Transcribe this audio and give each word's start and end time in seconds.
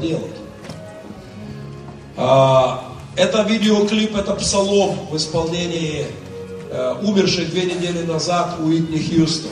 делать. 0.00 0.36
Это 3.18 3.42
видеоклип, 3.42 4.16
это 4.16 4.34
псалом 4.34 5.08
в 5.10 5.16
исполнении 5.16 6.06
э, 6.70 6.94
умершей 7.02 7.46
две 7.46 7.64
недели 7.64 8.04
назад 8.04 8.56
Уитни 8.60 8.98
Хьюстон. 8.98 9.50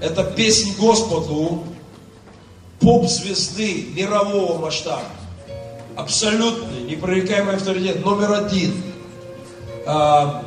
Это 0.00 0.24
песнь 0.24 0.76
Господу 0.78 1.64
поп-звезды 2.80 3.88
мирового 3.96 4.58
масштаба. 4.58 5.02
Абсолютный, 5.96 6.82
непререкаемый 6.82 7.56
авторитет, 7.56 8.04
номер 8.04 8.32
один. 8.32 8.82
А, 9.86 10.44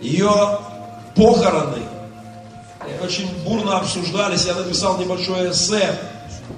ее 0.00 0.58
похороны 1.16 1.82
очень 3.02 3.28
бурно 3.44 3.78
обсуждались. 3.78 4.46
Я 4.46 4.54
написал 4.54 4.98
небольшое 4.98 5.50
эссе, 5.50 5.98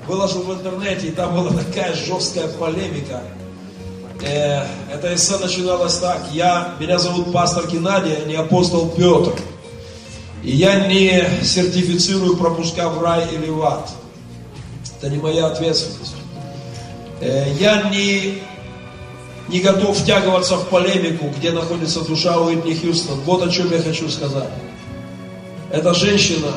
выложил 0.06 0.42
в 0.42 0.52
интернете, 0.52 1.08
и 1.08 1.10
там 1.10 1.34
была 1.34 1.50
такая 1.50 1.94
жесткая 1.94 2.48
полемика. 2.48 3.22
Э, 4.22 4.64
это 4.92 5.14
эссе 5.14 5.36
начиналось 5.38 5.98
так. 5.98 6.22
Я, 6.32 6.74
меня 6.78 6.98
зовут 6.98 7.32
пастор 7.32 7.66
Геннадий, 7.66 8.14
а 8.14 8.24
не 8.26 8.34
апостол 8.34 8.88
Петр. 8.90 9.34
И 10.42 10.52
я 10.52 10.86
не 10.86 11.24
сертифицирую 11.42 12.36
пропуска 12.36 12.88
в 12.88 13.02
рай 13.02 13.26
или 13.32 13.48
в 13.48 13.62
ад. 13.62 13.88
Это 14.98 15.10
не 15.10 15.18
моя 15.18 15.46
ответственность. 15.46 16.14
Э, 17.20 17.52
я 17.58 17.90
не, 17.90 18.42
не 19.48 19.60
готов 19.60 19.96
втягиваться 19.96 20.56
в 20.56 20.68
полемику, 20.68 21.26
где 21.38 21.52
находится 21.52 22.00
душа 22.02 22.38
Уитни 22.38 22.74
Хьюстон. 22.74 23.20
Вот 23.20 23.42
о 23.42 23.50
чем 23.50 23.70
я 23.72 23.80
хочу 23.80 24.08
сказать. 24.08 24.48
Эта 25.72 25.94
женщина, 25.94 26.52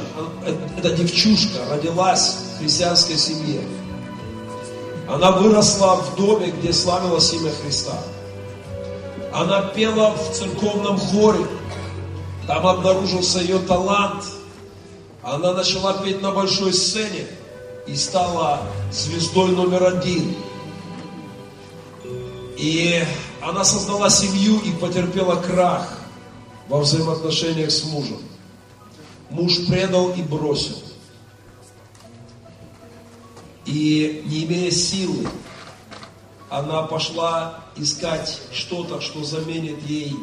эта 0.78 0.90
девчушка 0.90 1.60
родилась 1.70 2.36
в 2.36 2.60
христианской 2.60 3.16
семье. 3.16 3.62
Она 5.08 5.32
выросла 5.32 5.96
в 5.96 6.18
доме, 6.18 6.52
где 6.52 6.74
славилось 6.74 7.32
имя 7.32 7.50
Христа. 7.64 7.98
Она 9.32 9.62
пела 9.62 10.14
в 10.14 10.34
церковном 10.34 11.00
хоре. 11.00 11.46
Там 12.46 12.68
обнаружился 12.68 13.40
ее 13.40 13.60
талант. 13.60 14.26
Она 15.24 15.54
начала 15.54 15.94
петь 15.94 16.22
на 16.22 16.32
большой 16.32 16.74
сцене 16.74 17.26
и 17.88 17.96
стала 17.96 18.64
звездой 18.92 19.52
номер 19.52 19.86
один. 19.86 20.36
И 22.58 23.02
она 23.42 23.64
создала 23.64 24.10
семью 24.10 24.60
и 24.60 24.72
потерпела 24.72 25.38
крах 25.38 26.00
во 26.68 26.80
взаимоотношениях 26.80 27.72
с 27.72 27.86
мужем. 27.86 28.20
Муж 29.30 29.66
предал 29.68 30.12
и 30.12 30.22
бросил. 30.22 30.76
И 33.66 34.24
не 34.26 34.46
имея 34.46 34.72
силы, 34.72 35.28
она 36.50 36.84
пошла 36.84 37.66
искать 37.76 38.40
что-то, 38.52 39.02
что 39.02 39.24
заменит 39.24 39.82
ей 39.84 40.16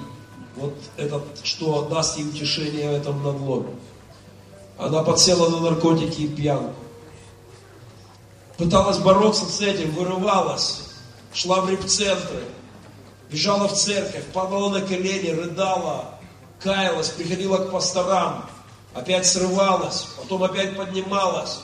вот 0.57 0.75
этот, 0.97 1.25
что 1.43 1.83
даст 1.83 2.19
ей 2.19 2.29
утешение 2.29 2.91
в 2.91 2.95
этом 2.95 3.23
надломе. 3.23 3.75
Она 4.79 5.03
подсела 5.03 5.49
на 5.49 5.61
наркотики 5.61 6.23
и 6.23 6.29
пьянку. 6.29 6.75
Пыталась 8.57 8.99
бороться 8.99 9.45
с 9.45 9.61
этим, 9.61 9.91
вырывалась, 9.93 10.83
шла 11.33 11.61
в 11.63 11.71
репцентры, 11.71 12.45
бежала 13.31 13.67
в 13.67 13.75
церковь, 13.75 14.25
падала 14.33 14.69
на 14.69 14.81
колени, 14.83 15.31
рыдала, 15.31 16.19
каялась, 16.61 17.09
приходила 17.09 17.59
к 17.59 17.73
пасторам, 17.73 18.45
опять 18.95 19.27
срывалась, 19.27 20.07
потом 20.17 20.43
опять 20.45 20.77
поднималась. 20.77 21.61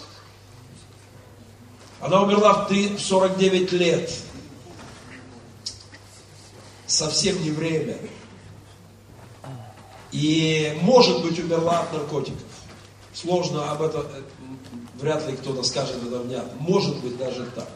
Она 2.00 2.22
умерла 2.22 2.64
в 2.64 2.98
49 2.98 3.72
лет. 3.72 4.10
Совсем 6.86 7.42
не 7.42 7.50
время. 7.50 7.96
И, 10.12 10.78
может 10.80 11.22
быть, 11.22 11.38
умерла 11.38 11.80
от 11.80 11.92
наркотиков. 11.92 12.40
Сложно 13.12 13.70
об 13.72 13.82
этом, 13.82 14.02
э, 14.02 14.22
вряд 14.94 15.26
ли 15.28 15.36
кто-то 15.36 15.62
скажет 15.62 15.96
это 15.96 16.20
внятно. 16.20 16.52
Может 16.60 16.96
быть, 17.00 17.18
даже 17.18 17.44
так. 17.54 17.68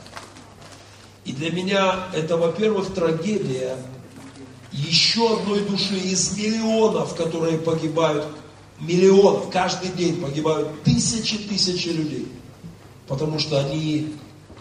И 1.25 1.33
для 1.33 1.51
меня 1.51 2.07
это, 2.15 2.37
во-первых, 2.37 2.95
трагедия 2.95 3.77
еще 4.73 5.35
одной 5.35 5.61
души 5.61 5.97
из 5.97 6.37
миллионов, 6.37 7.15
которые 7.15 7.59
погибают, 7.59 8.27
миллионов, 8.83 9.49
каждый 9.51 9.91
день 9.91 10.21
погибают 10.21 10.83
тысячи, 10.83 11.39
тысячи 11.39 11.89
людей, 11.89 12.29
потому 13.07 13.39
что 13.39 13.59
они 13.59 14.15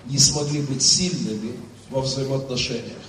не 0.06 0.18
смогли 0.18 0.62
быть 0.62 0.82
сильными 0.82 1.54
во 1.90 2.02
взаимоотношениях, 2.02 3.02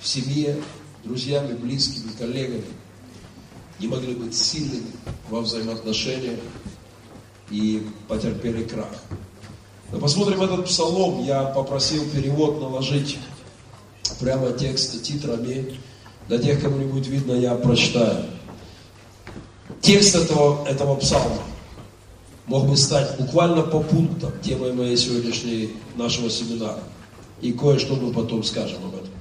в 0.00 0.06
семье, 0.06 0.60
друзьями, 1.04 1.54
близкими, 1.54 2.10
коллегами, 2.18 2.64
не 3.78 3.88
могли 3.88 4.14
быть 4.14 4.36
сильными 4.36 4.90
во 5.28 5.40
взаимоотношениях 5.40 6.40
и 7.50 7.86
потерпели 8.08 8.64
крах. 8.64 9.02
Но 9.92 9.98
посмотрим 9.98 10.42
этот 10.42 10.66
псалом. 10.66 11.22
Я 11.24 11.44
попросил 11.44 12.04
перевод 12.10 12.60
наложить 12.60 13.18
прямо 14.18 14.52
текст 14.52 15.02
титрами. 15.02 15.78
Для 16.28 16.38
тех, 16.38 16.62
кому 16.62 16.78
не 16.78 16.86
будет 16.86 17.06
видно, 17.06 17.32
я 17.32 17.54
прочитаю. 17.54 18.24
Текст 19.84 20.14
этого, 20.14 20.66
этого 20.66 20.96
псалма 20.96 21.42
мог 22.46 22.66
бы 22.66 22.74
стать 22.74 23.18
буквально 23.18 23.60
по 23.60 23.80
пунктам 23.80 24.32
темой 24.42 24.72
моей 24.72 24.96
сегодняшней 24.96 25.74
нашего 25.96 26.30
семинара. 26.30 26.80
И 27.42 27.52
кое-что 27.52 27.94
мы 27.96 28.10
потом 28.10 28.42
скажем 28.44 28.78
об 28.82 28.94
этом. 28.94 29.13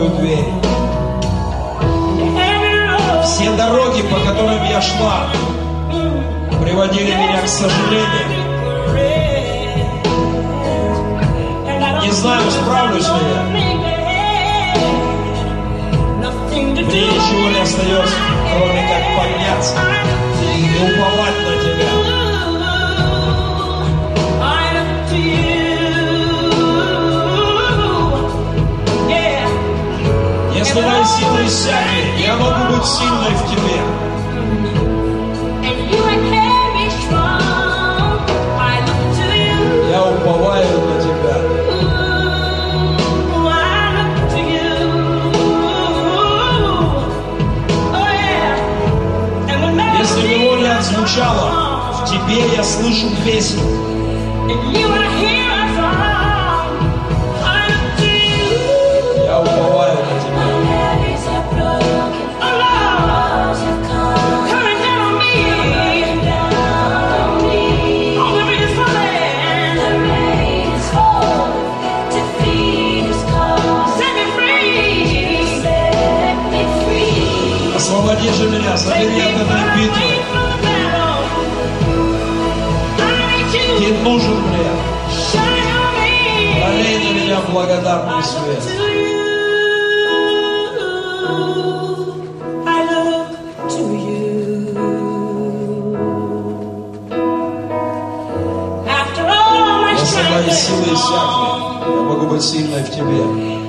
Открытую 0.00 0.10
дверь. 0.10 0.44
Все 3.24 3.50
дороги, 3.52 4.02
по 4.02 4.18
которым 4.20 4.64
я 4.64 4.80
шла, 4.80 5.28
приводили 6.62 7.12
меня 7.12 7.42
к 7.42 7.48
сожалению. 7.48 8.50
Не 12.02 12.10
знаю, 12.12 12.50
справлюсь 12.50 13.06
ли 13.06 13.14
я. 13.34 13.42
Мне 16.80 17.02
ничего 17.02 17.50
не 17.50 17.60
остается, 17.60 18.16
кроме 18.52 18.82
как 18.88 19.02
подняться 19.16 19.76
и 20.56 20.58
уповать 20.82 21.38
на 21.46 21.52
Тебя. 21.62 22.19
Если 30.70 30.82
мои 30.82 31.04
силы 31.04 31.46
иссякли, 31.46 32.22
я 32.22 32.36
могу 32.36 32.76
быть 32.76 32.86
сильной 32.86 33.34
в 33.34 33.50
Тебе. 33.50 33.80
Я 39.90 40.04
уповаю 40.04 40.80
на 40.86 41.02
Тебя. 41.02 41.10
отзвучало. 50.78 51.50
В 51.94 52.08
тебе 52.08 52.54
я 52.54 52.62
слышу 52.62 53.08
песню. 53.24 53.60
битвы. 79.49 80.09
from 80.29 80.45
the 80.51 80.57
battle. 80.65 81.21
I 82.99 83.11
need 83.51 83.77
Ты 83.77 83.85
you. 83.85 83.93
нужен 84.03 84.37
мне. 84.47 84.69
Shine 85.29 85.69
on 85.75 85.89
me. 85.99 86.13
Пролей 86.61 86.97
на 87.03 87.09
меня 87.17 87.37
благодатный 87.49 88.23
свет. 88.23 88.63
To 88.65 88.85
you. 89.01 89.23
I 92.67 92.79
look 92.91 93.27
to 93.73 93.83
you. 94.05 94.23
After 98.87 99.23
all 99.25 99.81
my 99.81 99.91
Если 99.93 100.05
strength 100.05 100.31
мои 100.31 100.49
is 100.49 100.57
силы 100.63 100.85
gone, 100.85 100.95
иссякли, 100.95 101.49
я 101.95 102.01
могу 102.09 102.25
быть 102.27 102.43
сильной 102.43 102.83
в 102.83 102.89
тебе. 102.91 103.21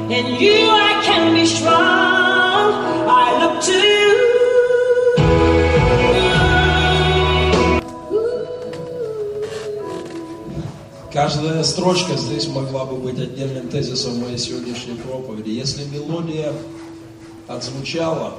in 0.09 0.27
you 0.39 0.71
I 0.71 1.03
can 1.05 1.35
be 1.35 1.45
strong. 1.47 2.69
I 3.09 3.39
look 3.41 3.61
to 3.63 3.73
you. 3.73 4.00
Каждая 11.14 11.62
строчка 11.64 12.16
здесь 12.16 12.48
могла 12.48 12.86
бы 12.86 12.96
быть 12.96 13.20
отдельным 13.20 13.68
тезисом 13.68 14.20
моей 14.22 14.38
сегодняшней 14.38 14.96
проповеди. 14.96 15.50
Если 15.50 15.84
мелодия 15.84 16.54
отзвучала, 17.50 18.36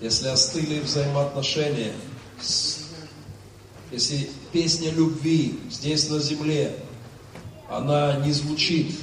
если 0.00 0.28
остыли 0.28 0.78
взаимоотношения, 0.78 1.92
если 3.90 4.30
песня 4.52 4.92
любви 4.92 5.58
здесь 5.68 6.08
на 6.08 6.20
земле, 6.20 6.76
она 7.68 8.18
не 8.24 8.30
звучит, 8.30 8.94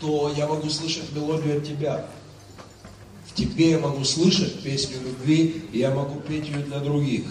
то 0.00 0.30
я 0.36 0.46
могу 0.46 0.68
слышать 0.68 1.10
мелодию 1.14 1.56
от 1.56 1.66
тебя. 1.66 2.06
В 3.28 3.34
тебе 3.34 3.70
я 3.70 3.78
могу 3.78 4.04
слышать 4.04 4.62
песню 4.62 4.96
любви, 5.02 5.64
и 5.72 5.78
я 5.78 5.90
могу 5.90 6.20
петь 6.20 6.48
ее 6.48 6.58
для 6.58 6.80
других. 6.80 7.24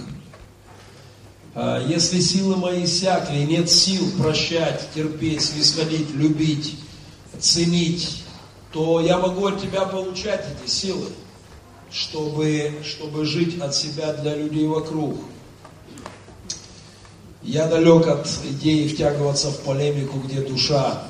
А, 1.56 1.86
Если 1.86 2.20
силы 2.20 2.56
мои 2.56 2.86
иссякли, 2.86 3.44
нет 3.44 3.70
сил 3.70 4.04
прощать, 4.18 4.90
терпеть, 4.96 5.42
снисходить, 5.42 6.10
любить, 6.12 6.76
ценить, 7.40 8.24
то 8.72 9.00
я 9.00 9.20
могу 9.20 9.46
от 9.46 9.62
тебя 9.62 9.86
получать 9.86 10.46
эти 10.48 10.70
силы, 10.70 11.10
чтобы, 11.92 12.72
чтобы 12.84 13.26
жить 13.26 13.62
от 13.62 13.76
себя 13.76 14.14
для 14.14 14.36
людей 14.36 14.66
вокруг. 14.66 15.16
Я 17.44 17.68
далек 17.68 18.08
от 18.08 18.28
идеи 18.46 18.88
втягиваться 18.88 19.52
в 19.52 19.60
полемику, 19.60 20.18
где 20.20 20.42
душа 20.42 21.04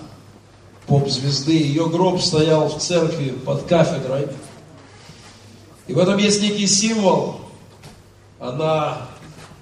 поп-звезды. 0.87 1.53
Ее 1.53 1.87
гроб 1.87 2.19
стоял 2.19 2.67
в 2.67 2.79
церкви 2.79 3.29
под 3.29 3.63
кафедрой. 3.63 4.27
И 5.87 5.93
в 5.93 5.99
этом 5.99 6.17
есть 6.17 6.41
некий 6.41 6.67
символ. 6.67 7.39
Она, 8.39 9.09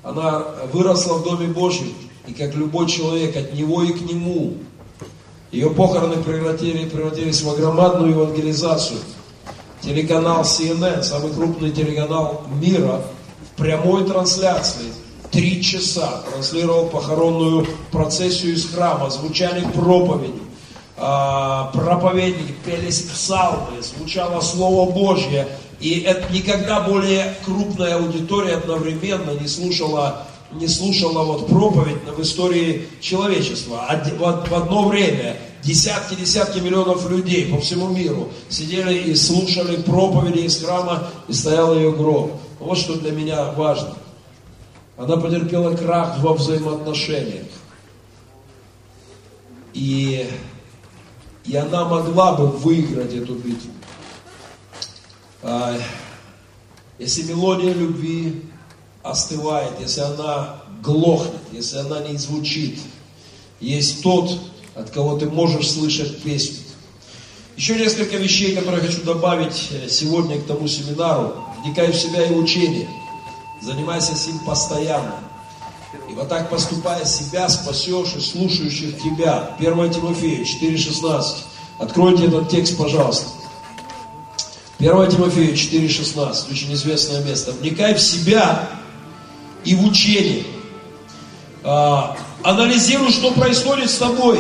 она 0.04 0.46
выросла 0.72 1.16
в 1.16 1.24
Доме 1.24 1.48
Божьем. 1.48 1.94
И 2.28 2.34
как 2.34 2.54
любой 2.56 2.88
человек, 2.88 3.36
от 3.36 3.54
него 3.54 3.84
и 3.84 3.94
к 3.94 4.02
нему. 4.02 4.54
Ее 5.52 5.70
похороны 5.70 6.22
превратили, 6.24 6.88
превратились 6.88 7.42
в 7.42 7.56
громадную 7.56 8.12
евангелизацию. 8.12 9.00
Телеканал 9.82 10.42
CNN, 10.42 11.02
самый 11.02 11.34
крупный 11.34 11.72
телеканал 11.72 12.44
мира, 12.62 13.02
в 13.52 13.58
прямой 13.58 14.06
трансляции 14.06 14.94
три 15.32 15.62
часа 15.62 16.22
транслировал 16.30 16.88
похоронную 16.88 17.66
процессию 17.92 18.54
из 18.54 18.70
храма, 18.70 19.10
звучали 19.10 19.66
проповеди, 19.74 20.42
а, 20.98 21.72
проповедники 21.74 22.54
пелись 22.64 23.02
псалмы, 23.02 23.82
звучало 23.82 24.40
Слово 24.42 24.92
Божье, 24.92 25.48
и 25.82 26.02
это 26.02 26.32
никогда 26.32 26.82
более 26.82 27.36
крупная 27.44 27.96
аудитория 27.96 28.56
одновременно 28.56 29.32
не 29.32 29.48
слушала, 29.48 30.28
не 30.52 30.68
слушала 30.68 31.24
вот 31.24 31.48
проповедь 31.48 31.98
в 32.16 32.22
истории 32.22 32.88
человечества. 33.02 33.88
А 33.90 33.98
в 33.98 34.54
одно 34.54 34.88
время 34.88 35.38
десятки, 35.64 36.14
десятки 36.14 36.60
миллионов 36.60 37.10
людей 37.10 37.52
по 37.52 37.60
всему 37.60 37.90
миру 37.90 38.30
сидели 38.48 39.10
и 39.10 39.16
слушали 39.16 39.82
проповеди 39.82 40.46
из 40.46 40.64
храма, 40.64 41.08
и 41.28 41.34
стоял 41.34 41.76
ее 41.76 41.92
гроб. 41.92 42.34
Вот 42.60 42.78
что 42.78 43.00
для 43.00 43.12
меня 43.12 43.52
важно. 43.54 43.96
Она 44.98 45.18
потерпела 45.18 45.76
крах 45.76 46.20
во 46.20 46.36
взаимоотношениях. 46.36 47.48
И, 49.74 50.30
и 51.46 51.56
она 51.56 51.86
могла 51.86 52.34
бы 52.34 52.46
выиграть 52.46 53.16
эту 53.16 53.34
битву. 53.34 53.72
А, 55.44 55.78
Если 57.00 57.24
мелодия 57.24 57.74
любви 57.74 58.44
остывает, 59.02 59.80
если 59.80 60.02
она 60.02 60.62
глохнет, 60.84 61.42
если 61.52 61.78
она 61.78 62.00
не 62.02 62.18
звучит, 62.18 62.80
есть 63.60 64.04
тот, 64.04 64.40
от 64.76 64.92
кого 64.92 65.18
ты 65.18 65.28
можешь 65.30 65.72
слышать 65.72 66.22
песню. 66.22 66.58
Еще 67.58 67.76
несколько 67.76 68.18
вещей, 68.18 68.56
которые 68.56 68.86
хочу 68.86 69.02
добавить 69.02 69.70
э, 69.72 69.90
сегодня 69.90 70.40
к 70.40 70.46
тому 70.46 70.68
семинару. 70.68 71.34
Вникай 71.64 71.92
в 71.92 71.96
себя 71.96 72.26
и 72.26 72.34
учение. 72.34 72.88
Занимайся 73.62 74.16
с 74.16 74.28
ним 74.28 74.40
постоянно. 74.40 75.16
И 76.10 76.14
вот 76.14 76.30
так 76.30 76.50
поступая, 76.50 77.04
себя 77.06 77.50
спасешь 77.50 78.16
и 78.16 78.20
слушающих 78.20 79.02
тебя. 79.02 79.56
1 79.60 79.92
Тимофея 79.92 80.44
4,16. 80.44 81.24
Откройте 81.80 82.28
этот 82.28 82.50
текст, 82.50 82.78
пожалуйста. 82.78 83.41
1 84.82 85.12
Тимофея 85.12 85.54
4,16. 85.54 86.52
Очень 86.52 86.74
известное 86.74 87.24
место. 87.24 87.52
Вникай 87.52 87.94
в 87.94 88.02
себя 88.02 88.68
и 89.64 89.76
в 89.76 89.86
учение. 89.86 90.44
А, 91.64 92.18
анализируй, 92.42 93.12
что 93.12 93.32
происходит 93.32 93.92
с 93.92 93.98
тобой. 93.98 94.40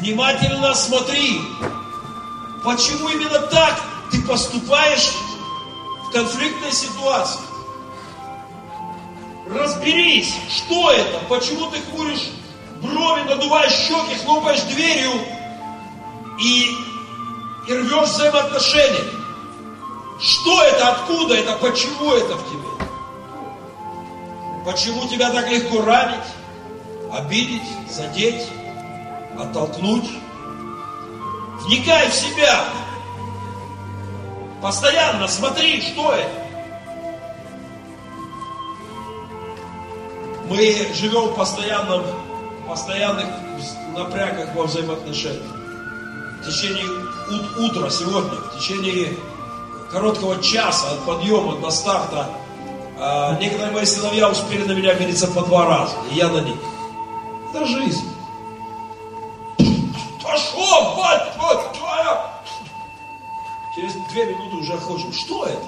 Внимательно 0.00 0.74
смотри, 0.74 1.40
почему 2.62 3.08
именно 3.08 3.38
так 3.38 3.80
ты 4.10 4.20
поступаешь 4.20 5.10
в 6.06 6.12
конфликтной 6.12 6.72
ситуации. 6.72 7.40
Разберись, 9.48 10.34
что 10.50 10.90
это, 10.90 11.20
почему 11.30 11.70
ты 11.70 11.78
хмуришь 11.80 12.28
брови, 12.82 13.22
надуваешь 13.22 13.72
щеки, 13.72 14.14
хлопаешь 14.22 14.60
дверью 14.74 15.12
и, 16.38 16.76
и 17.68 17.74
рвешь 17.74 18.08
взаимоотношения. 18.08 19.04
Что 20.18 20.62
это, 20.62 20.88
откуда 20.88 21.34
это, 21.36 21.52
почему 21.56 22.14
это 22.14 22.34
в 22.36 22.50
тебе? 22.50 22.68
Почему 24.64 25.06
тебя 25.06 25.30
так 25.30 25.48
легко 25.50 25.82
ранить, 25.82 26.18
обидеть, 27.12 27.62
задеть, 27.90 28.48
оттолкнуть? 29.38 30.08
Вникай 31.60 32.08
в 32.08 32.14
себя. 32.14 32.64
Постоянно 34.62 35.28
смотри, 35.28 35.82
что 35.82 36.12
это. 36.12 36.48
Мы 40.48 40.88
живем 40.94 41.28
в 41.28 41.36
постоянном, 41.36 42.02
постоянных 42.66 43.26
напрягах 43.94 44.54
во 44.54 44.64
взаимоотношениях. 44.64 45.54
В 46.40 46.46
течение 46.46 47.07
ут- 47.30 47.58
утра 47.58 47.90
сегодня, 47.90 48.30
в 48.32 48.58
течение 48.58 49.16
короткого 49.90 50.42
часа 50.42 50.92
от 50.92 51.00
подъема 51.04 51.56
до 51.56 51.70
старта, 51.70 52.30
а, 52.98 53.38
некоторые 53.40 53.72
мои 53.72 53.84
сыновья 53.84 54.28
успели 54.28 54.64
на 54.64 54.72
меня 54.72 54.90
обидеться 54.90 55.28
по 55.28 55.42
два 55.42 55.66
раза, 55.66 55.94
и 56.10 56.16
я 56.16 56.28
на 56.28 56.40
них. 56.40 56.56
Это 57.50 57.64
жизнь. 57.66 58.04
Пошел, 60.22 60.96
мать, 60.96 61.32
мать 61.38 61.72
твоя! 61.72 62.42
Через 63.74 63.92
две 64.10 64.26
минуты 64.26 64.56
уже 64.56 64.76
хочем. 64.78 65.12
Что 65.12 65.44
это? 65.46 65.62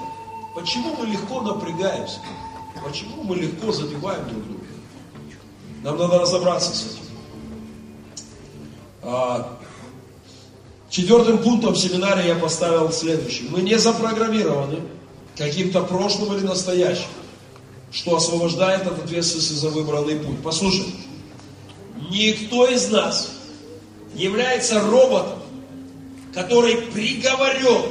Почему 0.53 0.95
мы 0.99 1.07
легко 1.07 1.41
напрягаемся? 1.41 2.19
Почему 2.83 3.23
мы 3.23 3.35
легко 3.35 3.71
задеваем 3.71 4.27
друг 4.27 4.43
друга? 4.43 4.65
Нам 5.83 5.97
надо 5.97 6.19
разобраться 6.19 6.75
с 6.75 6.85
этим. 6.85 7.01
Четвертым 10.91 11.37
пунктом 11.37 11.73
в 11.73 11.77
семинаре 11.77 12.27
я 12.27 12.35
поставил 12.35 12.91
следующий. 12.91 13.47
Мы 13.49 13.61
не 13.61 13.79
запрограммированы, 13.79 14.79
каким-то 15.37 15.83
прошлым 15.83 16.35
или 16.35 16.45
настоящим, 16.45 17.07
что 17.93 18.17
освобождает 18.17 18.85
от 18.85 18.99
ответственности 19.05 19.53
за 19.53 19.69
выбранный 19.69 20.17
путь. 20.17 20.43
Послушай, 20.43 20.93
никто 22.09 22.67
из 22.67 22.89
нас 22.89 23.31
не 24.15 24.25
является 24.25 24.81
роботом, 24.81 25.39
который 26.33 26.75
приговорен 26.75 27.83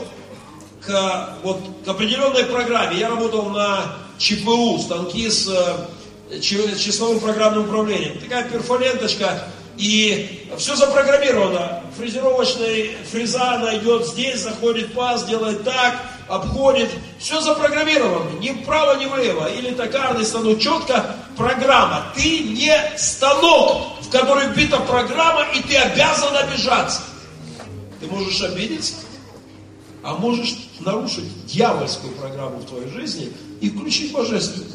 к, 0.82 1.38
вот, 1.42 1.58
к 1.86 1.88
определенной 1.88 2.44
программе. 2.44 2.98
Я 2.98 3.08
работал 3.08 3.48
на 3.48 3.96
ЧПУ, 4.18 4.78
станки 4.78 5.30
с 5.30 5.48
э, 5.48 6.40
чи- 6.40 6.78
числовым 6.78 7.20
программным 7.20 7.64
управлением. 7.64 8.20
Такая 8.20 8.46
перфоленточка, 8.46 9.48
и 9.80 10.46
все 10.58 10.76
запрограммировано. 10.76 11.82
Фрезеровочная 11.96 12.90
фреза, 13.10 13.54
она 13.54 13.78
идет 13.78 14.06
здесь, 14.06 14.40
заходит 14.40 14.92
паз, 14.92 15.24
делает 15.24 15.64
так, 15.64 16.02
обходит. 16.28 16.90
Все 17.18 17.40
запрограммировано. 17.40 18.38
Ни 18.40 18.50
вправо, 18.50 18.98
ни 18.98 19.06
влево. 19.06 19.50
Или 19.50 19.72
токарный 19.72 20.26
станок. 20.26 20.60
Четко 20.60 21.16
программа. 21.34 22.12
Ты 22.14 22.40
не 22.40 22.74
станок, 22.98 24.02
в 24.02 24.10
который 24.10 24.48
вбита 24.48 24.78
программа, 24.80 25.46
и 25.54 25.62
ты 25.62 25.76
обязан 25.76 26.36
обижаться. 26.36 27.00
Ты 28.00 28.06
можешь 28.06 28.42
обидеться, 28.42 28.96
а 30.02 30.14
можешь 30.14 30.56
нарушить 30.80 31.46
дьявольскую 31.46 32.12
программу 32.14 32.58
в 32.58 32.66
твоей 32.66 32.90
жизни 32.90 33.32
и 33.62 33.70
включить 33.70 34.12
божественную. 34.12 34.72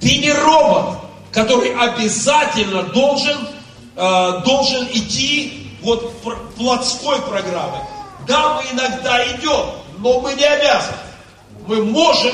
Ты 0.00 0.18
не 0.18 0.32
робот, 0.32 1.03
который 1.34 1.74
обязательно 1.74 2.84
должен, 2.84 3.48
э, 3.96 4.40
должен 4.44 4.86
идти 4.92 5.68
вот 5.82 6.14
плотской 6.56 7.20
программой. 7.22 7.80
Да, 8.26 8.54
мы 8.54 8.62
иногда 8.72 9.22
идем, 9.32 9.66
но 9.98 10.20
мы 10.20 10.34
не 10.34 10.44
обязаны. 10.44 10.96
Мы 11.66 11.84
можем 11.84 12.32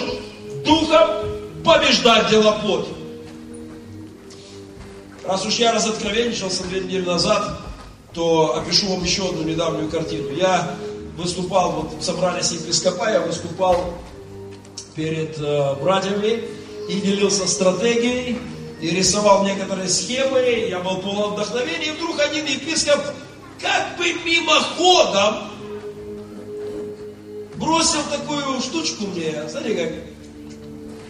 духом 0.64 1.08
побеждать 1.64 2.28
дело 2.28 2.52
плоти. 2.62 2.90
Раз 5.24 5.46
уж 5.46 5.54
я 5.54 5.72
разоткровенничался 5.72 6.64
две 6.64 6.80
недели 6.80 7.04
назад, 7.04 7.58
то 8.12 8.56
опишу 8.56 8.88
вам 8.88 9.02
еще 9.02 9.28
одну 9.28 9.42
недавнюю 9.42 9.88
картину. 9.88 10.30
Я 10.30 10.74
выступал, 11.16 11.72
вот 11.72 12.04
собрались 12.04 12.52
епископа, 12.52 13.10
я 13.10 13.20
выступал 13.20 13.94
перед 14.94 15.38
э, 15.38 15.74
братьями 15.80 16.44
и 16.88 17.00
делился 17.00 17.46
стратегией, 17.46 18.38
и 18.80 18.90
рисовал 18.90 19.44
некоторые 19.44 19.88
схемы, 19.88 20.40
я 20.40 20.80
был 20.80 20.98
полон 20.98 21.34
вдохновения, 21.34 21.88
и 21.88 21.96
вдруг 21.96 22.18
один 22.18 22.46
епископ 22.46 23.00
как 23.60 23.96
бы 23.98 24.12
мимоходом 24.24 25.50
бросил 27.56 28.00
такую 28.10 28.60
штучку 28.60 29.06
мне, 29.06 29.48
знаете 29.48 30.14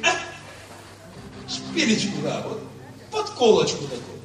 как, 0.03 0.13
а, 0.13 1.49
шпилечку, 1.49 2.23
да, 2.25 2.45
вот, 2.49 2.61
подколочку 3.13 3.85
такую. 3.85 4.21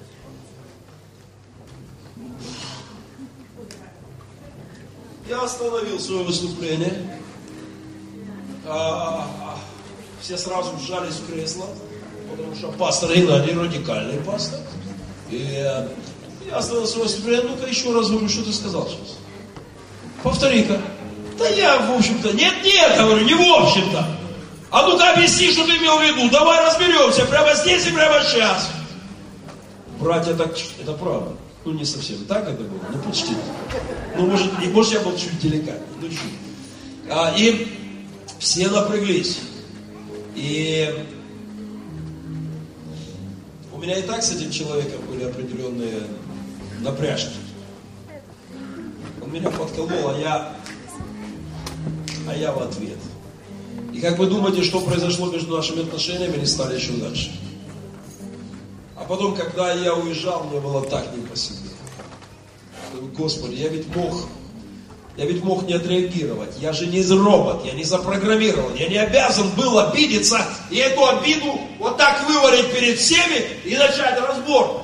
Я 5.30 5.42
остановил 5.44 6.00
свое 6.00 6.24
выступление. 6.24 7.20
А, 8.68 9.28
а, 9.42 9.60
все 10.22 10.38
сразу 10.38 10.76
вжались 10.76 11.16
в 11.16 11.32
кресло, 11.32 11.68
потому 12.36 12.56
что 12.56 12.68
пастор 12.72 13.14
Геннадий 13.14 13.54
радикальный 13.54 14.20
пастор. 14.20 14.60
И 15.30 15.48
э, 15.56 15.88
я 16.48 16.58
остановил 16.58 16.88
свое 16.88 17.04
выступление. 17.06 17.50
Ну-ка 17.50 17.68
еще 17.68 17.94
раз 17.94 18.10
говорю, 18.10 18.30
что 18.30 18.44
ты 18.44 18.54
сказал 18.54 18.88
сейчас? 18.88 19.18
Повтори-ка. 20.24 20.80
Да 21.38 21.48
я, 21.50 21.78
в 21.80 21.92
общем-то, 21.98 22.32
нет, 22.34 22.54
нет, 22.64 22.98
говорю, 22.98 23.26
не 23.26 23.34
в 23.34 23.42
общем-то. 23.42 24.06
А 24.72 24.88
ну-ка 24.88 25.14
объясни, 25.14 25.52
что 25.52 25.66
ты 25.66 25.78
имел 25.78 25.98
в 25.98 26.04
виду. 26.04 26.30
Давай 26.30 26.66
разберемся 26.66 27.26
прямо 27.26 27.54
здесь 27.56 27.88
и 27.88 27.92
прямо 27.92 28.24
сейчас. 28.24 28.70
Братья, 30.00 30.34
так, 30.34 30.56
это 30.82 30.94
правда. 30.94 31.32
Ну, 31.64 31.72
не 31.72 31.86
совсем 31.86 32.26
так 32.26 32.48
это 32.48 32.64
было, 32.64 32.80
но 32.92 33.00
почти. 33.00 33.34
Ну, 34.18 34.28
может, 34.28 34.52
и, 34.64 34.68
может 34.68 34.94
я 34.94 35.00
был 35.00 35.18
чуть 35.18 35.40
деликатнее, 35.40 35.82
ну, 36.00 36.10
чуть. 36.10 36.20
А, 37.10 37.34
и 37.36 37.68
все 38.40 38.68
напряглись. 38.70 39.40
И 40.36 40.94
меня 43.86 44.00
и 44.00 44.02
так 44.02 44.24
с 44.24 44.32
этим 44.32 44.50
человеком 44.50 45.00
были 45.08 45.24
определенные 45.26 46.02
напряжки. 46.82 47.38
Он 49.22 49.32
меня 49.32 49.52
подколол, 49.52 50.10
а 50.10 50.18
я, 50.18 50.56
а 52.28 52.36
я 52.36 52.52
в 52.52 52.62
ответ. 52.64 52.98
И 53.94 54.00
как 54.00 54.18
вы 54.18 54.26
думаете, 54.26 54.64
что 54.64 54.82
произошло 54.82 55.32
между 55.32 55.56
нашими 55.56 55.84
отношениями, 55.84 56.36
они 56.36 56.46
стали 56.48 56.76
еще 56.76 56.94
дальше. 56.94 57.32
А 58.96 59.04
потом, 59.04 59.36
когда 59.36 59.72
я 59.74 59.94
уезжал, 59.94 60.46
мне 60.46 60.60
было 60.60 60.84
так 60.84 61.16
не 61.16 61.24
по 61.24 61.36
себе. 61.36 61.70
Господи, 63.16 63.56
я 63.56 63.70
ведь 63.70 63.94
мог, 63.96 64.16
я 65.18 65.26
ведь 65.26 65.44
мог 65.44 65.64
не 65.66 65.74
отреагировать. 65.74 66.58
Я 66.60 66.74
же 66.74 66.88
не 66.88 67.02
робот, 67.04 67.66
я 67.66 67.72
не 67.74 67.84
запрограммирован. 67.84 68.74
Я 68.76 68.90
не 68.90 68.98
обязан 68.98 69.50
был 69.52 69.80
обидеться 69.80 70.40
и 70.70 70.76
эту 70.78 71.06
обиду 71.08 71.60
вот 71.80 71.98
так 71.98 72.28
вывалить 72.28 72.72
перед 72.74 72.98
всеми 73.00 73.46
и 73.64 73.78
начать 73.78 74.20
разбор. 74.20 74.84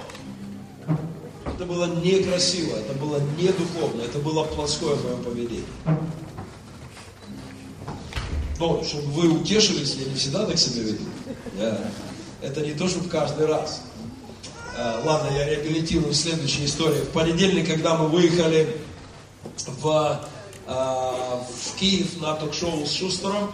Это 1.45 1.65
было 1.65 1.85
некрасиво, 2.01 2.75
это 2.77 2.93
было 2.93 3.19
не 3.38 3.50
духовно, 3.50 4.01
это 4.01 4.19
было 4.19 4.43
плоское 4.45 4.95
мое 4.95 5.17
поведение. 5.17 5.65
Но, 8.59 8.83
чтобы 8.83 9.07
вы 9.11 9.29
утешились, 9.29 9.95
я 9.95 10.05
не 10.05 10.15
всегда 10.15 10.45
так 10.45 10.57
себя 10.57 10.83
веду. 10.83 11.03
Я- 11.59 11.77
это 12.41 12.61
не 12.61 12.71
то, 12.73 12.88
чтобы 12.88 13.09
каждый 13.09 13.47
раз. 13.47 13.81
А, 14.77 15.01
Ладно, 15.05 15.35
я 15.35 15.45
реабилитирую 15.45 16.13
следующую 16.13 16.65
историю. 16.65 17.03
В 17.03 17.09
понедельник, 17.09 17.67
когда 17.67 17.95
мы 17.97 18.07
выехали 18.07 18.77
в, 19.67 20.19
а, 20.67 21.43
в 21.50 21.75
Киев 21.77 22.19
на 22.21 22.33
ток-шоу 22.36 22.86
с 22.86 22.93
Шустером, 22.93 23.51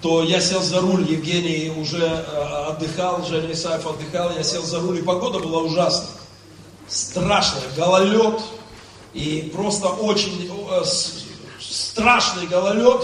то 0.00 0.22
я 0.22 0.40
сел 0.40 0.62
за 0.62 0.80
руль, 0.80 1.04
Евгений 1.10 1.70
уже 1.70 2.06
а, 2.06 2.68
отдыхал, 2.70 3.24
Женя 3.24 3.52
Исаев 3.52 3.86
отдыхал, 3.86 4.32
я 4.36 4.42
сел 4.42 4.62
за 4.62 4.80
руль, 4.80 4.98
и 4.98 5.02
погода 5.02 5.38
была 5.38 5.60
ужасная. 5.62 6.10
Страшная, 6.88 7.62
гололед, 7.76 8.40
и 9.12 9.50
просто 9.54 9.88
очень 9.88 10.50
э, 10.70 10.84
страшный 11.60 12.46
гололед. 12.46 13.02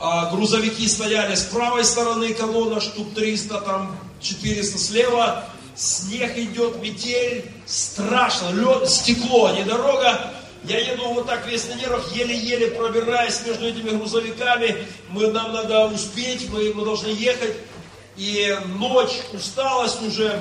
А 0.00 0.34
грузовики 0.34 0.88
стояли 0.88 1.36
с 1.36 1.44
правой 1.44 1.84
стороны, 1.84 2.34
колонна 2.34 2.80
штук 2.80 3.14
300, 3.14 3.60
там 3.60 3.96
400 4.20 4.78
слева. 4.78 5.44
Снег 5.76 6.36
идет, 6.36 6.82
метель, 6.82 7.50
страшно, 7.66 8.50
лед, 8.50 8.90
стекло, 8.90 9.46
а 9.46 9.52
не 9.52 9.62
дорога. 9.62 10.32
Я 10.64 10.78
еду 10.78 11.08
вот 11.12 11.26
так 11.26 11.44
весь 11.46 11.68
на 11.68 11.74
нервах, 11.74 12.12
еле-еле 12.14 12.68
пробираясь 12.68 13.44
между 13.44 13.66
этими 13.66 13.90
грузовиками. 13.90 14.86
Мы, 15.08 15.26
нам 15.32 15.52
надо 15.52 15.86
успеть, 15.86 16.48
мы, 16.50 16.72
мы 16.72 16.84
должны 16.84 17.08
ехать. 17.08 17.56
И 18.16 18.56
ночь, 18.78 19.20
усталость 19.32 20.02
уже. 20.02 20.40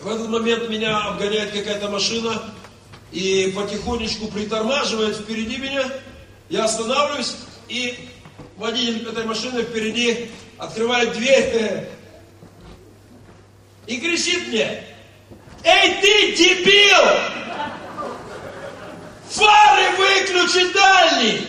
В 0.00 0.08
этот 0.08 0.28
момент 0.28 0.68
меня 0.70 0.98
обгоняет 0.98 1.52
какая-то 1.52 1.90
машина 1.90 2.42
и 3.12 3.52
потихонечку 3.54 4.28
притормаживает 4.28 5.16
впереди 5.16 5.58
меня. 5.58 5.84
Я 6.48 6.64
останавливаюсь, 6.64 7.36
и 7.68 8.08
водитель 8.56 9.06
этой 9.06 9.24
машины 9.26 9.62
впереди 9.62 10.30
открывает 10.56 11.12
дверь 11.12 11.86
и 13.86 13.98
кричит 13.98 14.48
мне, 14.48 14.84
«Эй, 15.64 16.00
ты 16.00 16.36
дебил! 16.36 17.41
Фары 19.32 19.96
выключи 19.96 20.72
дальний!» 20.72 21.46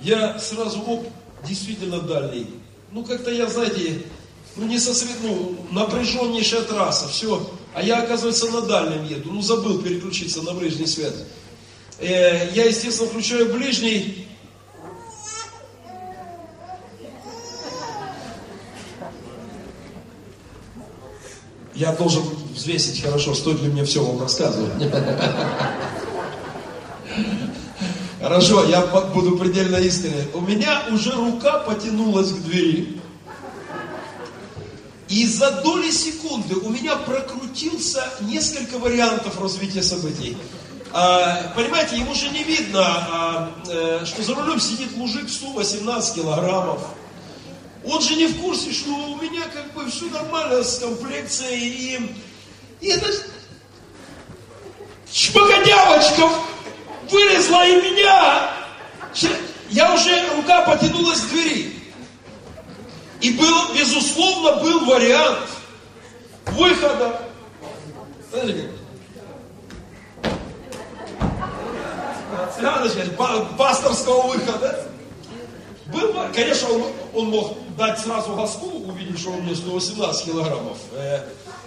Я 0.00 0.38
сразу, 0.38 0.82
оп, 0.82 1.08
действительно 1.46 2.00
дальний. 2.00 2.46
Ну, 2.92 3.04
как-то 3.04 3.30
я, 3.30 3.48
знаете, 3.48 4.02
ну, 4.56 4.66
не 4.66 4.78
сосред... 4.78 5.16
ну, 5.22 5.56
напряженнейшая 5.70 6.62
трасса, 6.62 7.08
все. 7.08 7.50
А 7.72 7.82
я, 7.82 8.02
оказывается, 8.02 8.50
на 8.50 8.60
дальнем 8.60 9.04
еду. 9.06 9.32
Ну, 9.32 9.40
забыл 9.40 9.82
переключиться 9.82 10.42
на 10.42 10.52
ближний 10.52 10.86
свет. 10.86 11.14
Э, 11.98 12.50
я, 12.52 12.66
естественно, 12.66 13.08
включаю 13.08 13.52
ближний. 13.52 14.28
Я 21.74 21.92
должен 21.92 22.22
взвесить 22.54 23.02
хорошо, 23.02 23.34
стоит 23.34 23.60
ли 23.62 23.68
мне 23.68 23.84
все 23.84 24.04
вам 24.04 24.20
рассказывать. 24.20 24.72
Хорошо, 28.20 28.64
я 28.64 28.80
буду 29.14 29.36
предельно 29.36 29.76
искренен. 29.76 30.26
У 30.32 30.40
меня 30.40 30.84
уже 30.90 31.12
рука 31.12 31.58
потянулась 31.58 32.30
к 32.30 32.42
двери. 32.42 33.00
И 35.08 35.26
за 35.26 35.50
доли 35.62 35.90
секунды 35.90 36.54
у 36.54 36.70
меня 36.70 36.96
прокрутился 36.96 38.02
несколько 38.22 38.78
вариантов 38.78 39.38
развития 39.40 39.82
событий. 39.82 40.38
А, 40.92 41.52
понимаете, 41.54 41.98
ему 41.98 42.14
же 42.14 42.30
не 42.30 42.44
видно, 42.44 42.80
а, 42.80 43.50
э, 43.68 44.04
что 44.06 44.22
за 44.22 44.34
рулем 44.34 44.58
сидит 44.58 44.96
мужик 44.96 45.28
118 45.28 46.14
килограммов. 46.14 46.80
Он 47.84 48.00
же 48.00 48.14
не 48.14 48.26
в 48.26 48.40
курсе, 48.40 48.72
что 48.72 48.90
у 48.90 49.20
меня 49.20 49.42
как 49.52 49.74
бы 49.74 49.90
все 49.90 50.06
нормально 50.06 50.64
с 50.64 50.78
комплекцией. 50.78 51.60
И, 51.60 52.16
и 52.80 52.88
эта 52.88 53.06
шпакодявочка 55.12 56.28
вылезла 57.10 57.66
и 57.66 57.76
меня. 57.90 58.50
Я 59.70 59.94
уже, 59.94 60.34
рука 60.36 60.62
потянулась 60.62 61.20
к 61.20 61.28
двери. 61.28 61.74
И 63.20 63.30
был, 63.32 63.72
безусловно, 63.74 64.60
был 64.62 64.84
вариант 64.84 65.48
выхода. 66.46 67.20
Па- 73.16 73.44
пасторского 73.56 74.22
выхода. 74.28 74.88
Был, 75.86 76.12
конечно, 76.34 76.68
он, 76.70 76.82
он 77.14 77.30
мог 77.30 77.56
дать 77.76 77.98
сразу 78.00 78.34
газку, 78.34 78.66
увидев, 78.66 79.18
что 79.18 79.30
у 79.30 79.40
меня 79.40 79.54
118 79.54 80.24
килограммов. 80.24 80.78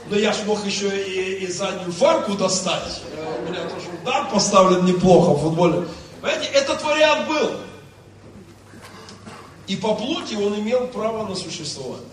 Но 0.10 0.16
я 0.18 0.32
ж 0.34 0.38
мог 0.46 0.66
еще 0.66 0.88
и, 0.88 1.44
и 1.44 1.48
заднюю 1.48 1.92
фарку 1.92 2.34
достать. 2.34 3.02
У 3.40 3.50
меня 3.50 3.64
тоже 3.64 3.88
удар 4.02 4.30
поставлен 4.32 4.86
неплохо 4.86 5.34
в 5.38 5.42
футболе. 5.42 5.88
Понимаете, 6.22 6.50
этот 6.54 6.82
вариант 6.84 7.28
был. 7.28 7.52
И 9.68 9.76
по 9.76 9.96
плоти 9.96 10.36
он 10.36 10.60
имел 10.60 10.88
право 10.88 11.28
на 11.28 11.36
существование. 11.36 12.08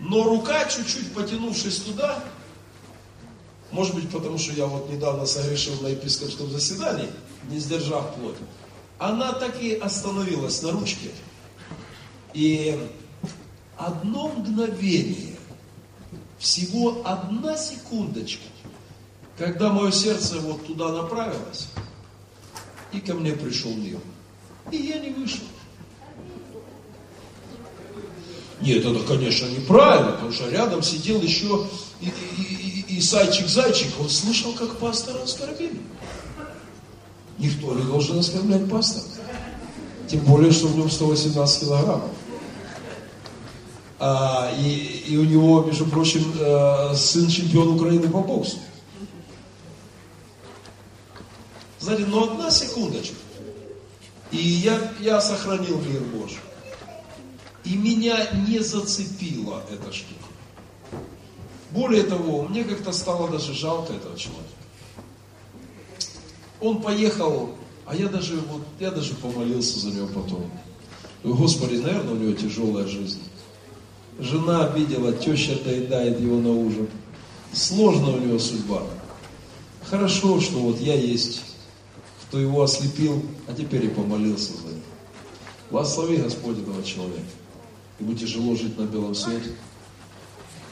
Но 0.00 0.24
рука, 0.24 0.64
чуть-чуть 0.64 1.12
потянувшись 1.14 1.80
туда, 1.80 2.18
может 3.70 3.94
быть, 3.94 4.10
потому 4.10 4.38
что 4.38 4.52
я 4.52 4.66
вот 4.66 4.90
недавно 4.90 5.26
согрешил 5.26 5.80
на 5.80 5.88
епископском 5.88 6.50
заседании, 6.50 7.08
не 7.50 7.58
сдержав 7.58 8.14
плоть, 8.14 8.36
она 8.98 9.32
так 9.32 9.60
и 9.60 9.74
остановилась 9.74 10.62
на 10.62 10.72
ручке. 10.72 11.10
И 12.32 12.78
одно 13.76 14.28
мгновение, 14.28 15.37
всего 16.38 17.02
одна 17.04 17.56
секундочка, 17.56 18.44
когда 19.36 19.72
мое 19.72 19.90
сердце 19.90 20.38
вот 20.40 20.66
туда 20.66 20.90
направилось, 20.92 21.66
и 22.92 23.00
ко 23.00 23.14
мне 23.14 23.32
пришел 23.32 23.72
мир. 23.74 23.98
И 24.70 24.76
я 24.76 24.98
не 24.98 25.10
вышел. 25.10 25.40
Нет, 28.60 28.84
это, 28.84 29.00
конечно, 29.06 29.46
неправильно, 29.46 30.12
потому 30.12 30.32
что 30.32 30.50
рядом 30.50 30.82
сидел 30.82 31.20
еще 31.22 31.66
и, 32.00 32.06
и, 32.06 32.10
и- 32.88 32.96
и 32.96 33.00
Зайчик-Зайчик, 33.00 33.92
он 34.00 34.08
слышал, 34.08 34.52
как 34.54 34.76
пастора 34.78 35.22
оскорбили. 35.22 35.80
Никто 37.38 37.72
не 37.74 37.82
должен 37.84 38.18
оскорблять 38.18 38.68
пастора. 38.68 39.04
Тем 40.08 40.20
более, 40.20 40.50
что 40.50 40.66
в 40.66 40.76
нем 40.76 40.90
118 40.90 41.60
килограммов. 41.60 42.10
А, 44.00 44.52
и, 44.56 45.04
и 45.08 45.16
у 45.16 45.24
него, 45.24 45.62
между 45.62 45.84
прочим, 45.86 46.32
э, 46.38 46.94
сын 46.94 47.28
чемпион 47.28 47.74
Украины 47.74 48.08
по 48.08 48.20
боксу. 48.20 48.58
Знаете, 51.80 52.06
но 52.06 52.24
одна 52.24 52.50
секундочка. 52.50 53.16
И 54.30 54.36
я, 54.36 54.92
я 55.00 55.20
сохранил 55.20 55.80
мир 55.80 56.00
Божий. 56.02 56.38
И 57.64 57.76
меня 57.76 58.30
не 58.46 58.60
зацепила 58.60 59.62
эта 59.70 59.92
штука. 59.92 60.14
Более 61.70 62.04
того, 62.04 62.42
мне 62.42 62.64
как-то 62.64 62.92
стало 62.92 63.28
даже 63.28 63.52
жалко 63.52 63.92
этого 63.92 64.16
человека. 64.16 64.48
Он 66.60 66.80
поехал, 66.80 67.50
а 67.84 67.94
я 67.94 68.08
даже, 68.08 68.36
вот, 68.36 68.62
я 68.80 68.90
даже 68.90 69.14
помолился 69.14 69.78
за 69.78 69.90
него 69.90 70.08
потом. 70.08 70.50
Господи, 71.24 71.76
наверное, 71.76 72.14
у 72.14 72.16
него 72.16 72.32
тяжелая 72.32 72.86
жизнь. 72.86 73.20
Жена 74.18 74.66
обидела, 74.66 75.12
теща 75.12 75.56
доедает 75.62 76.20
его 76.20 76.38
на 76.38 76.50
ужин. 76.50 76.88
Сложная 77.52 78.14
у 78.14 78.18
него 78.18 78.38
судьба. 78.38 78.82
Хорошо, 79.84 80.40
что 80.40 80.58
вот 80.58 80.80
я 80.80 80.94
есть, 80.94 81.42
кто 82.24 82.38
его 82.38 82.62
ослепил, 82.62 83.22
а 83.46 83.54
теперь 83.54 83.86
и 83.86 83.88
помолился 83.88 84.52
за 84.54 84.68
него. 84.68 84.82
Благослови 85.70 86.16
Господь 86.16 86.58
этого 86.58 86.82
человека. 86.82 87.20
Ему 88.00 88.14
тяжело 88.14 88.54
жить 88.56 88.76
на 88.76 88.86
белом 88.86 89.14
свете. 89.14 89.50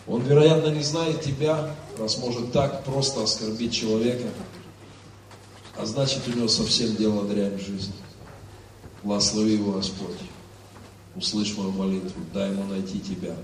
Он, 0.06 0.22
вероятно, 0.22 0.68
не 0.68 0.82
знает 0.82 1.22
тебя, 1.22 1.74
раз 1.98 2.18
может 2.18 2.52
так 2.52 2.84
просто 2.84 3.22
оскорбить 3.22 3.72
человека. 3.72 4.28
А 5.76 5.86
значит, 5.86 6.22
у 6.26 6.36
него 6.36 6.48
совсем 6.48 6.96
дело 6.96 7.24
дрянь 7.24 7.56
в 7.56 7.60
жизни. 7.60 7.94
Благослови 9.02 9.54
его 9.54 9.72
Господь. 9.72 10.16
Услышь 11.16 11.56
мою 11.56 11.72
молитву, 11.72 12.20
дай 12.34 12.50
ему 12.50 12.64
найти 12.64 13.00
тебя. 13.00 13.34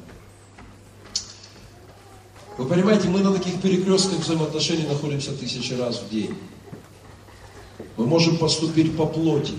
Вы 2.59 2.67
понимаете, 2.67 3.09
мы 3.09 3.21
на 3.21 3.33
таких 3.33 3.63
перекрестках 3.63 4.19
взаимоотношений 4.19 4.87
находимся 4.87 5.33
тысячи 5.33 5.73
раз 5.73 6.03
в 6.03 6.11
день. 6.11 6.37
Мы 7.97 8.07
можем 8.07 8.37
поступить 8.37 8.95
по 8.95 9.07
плоти 9.07 9.55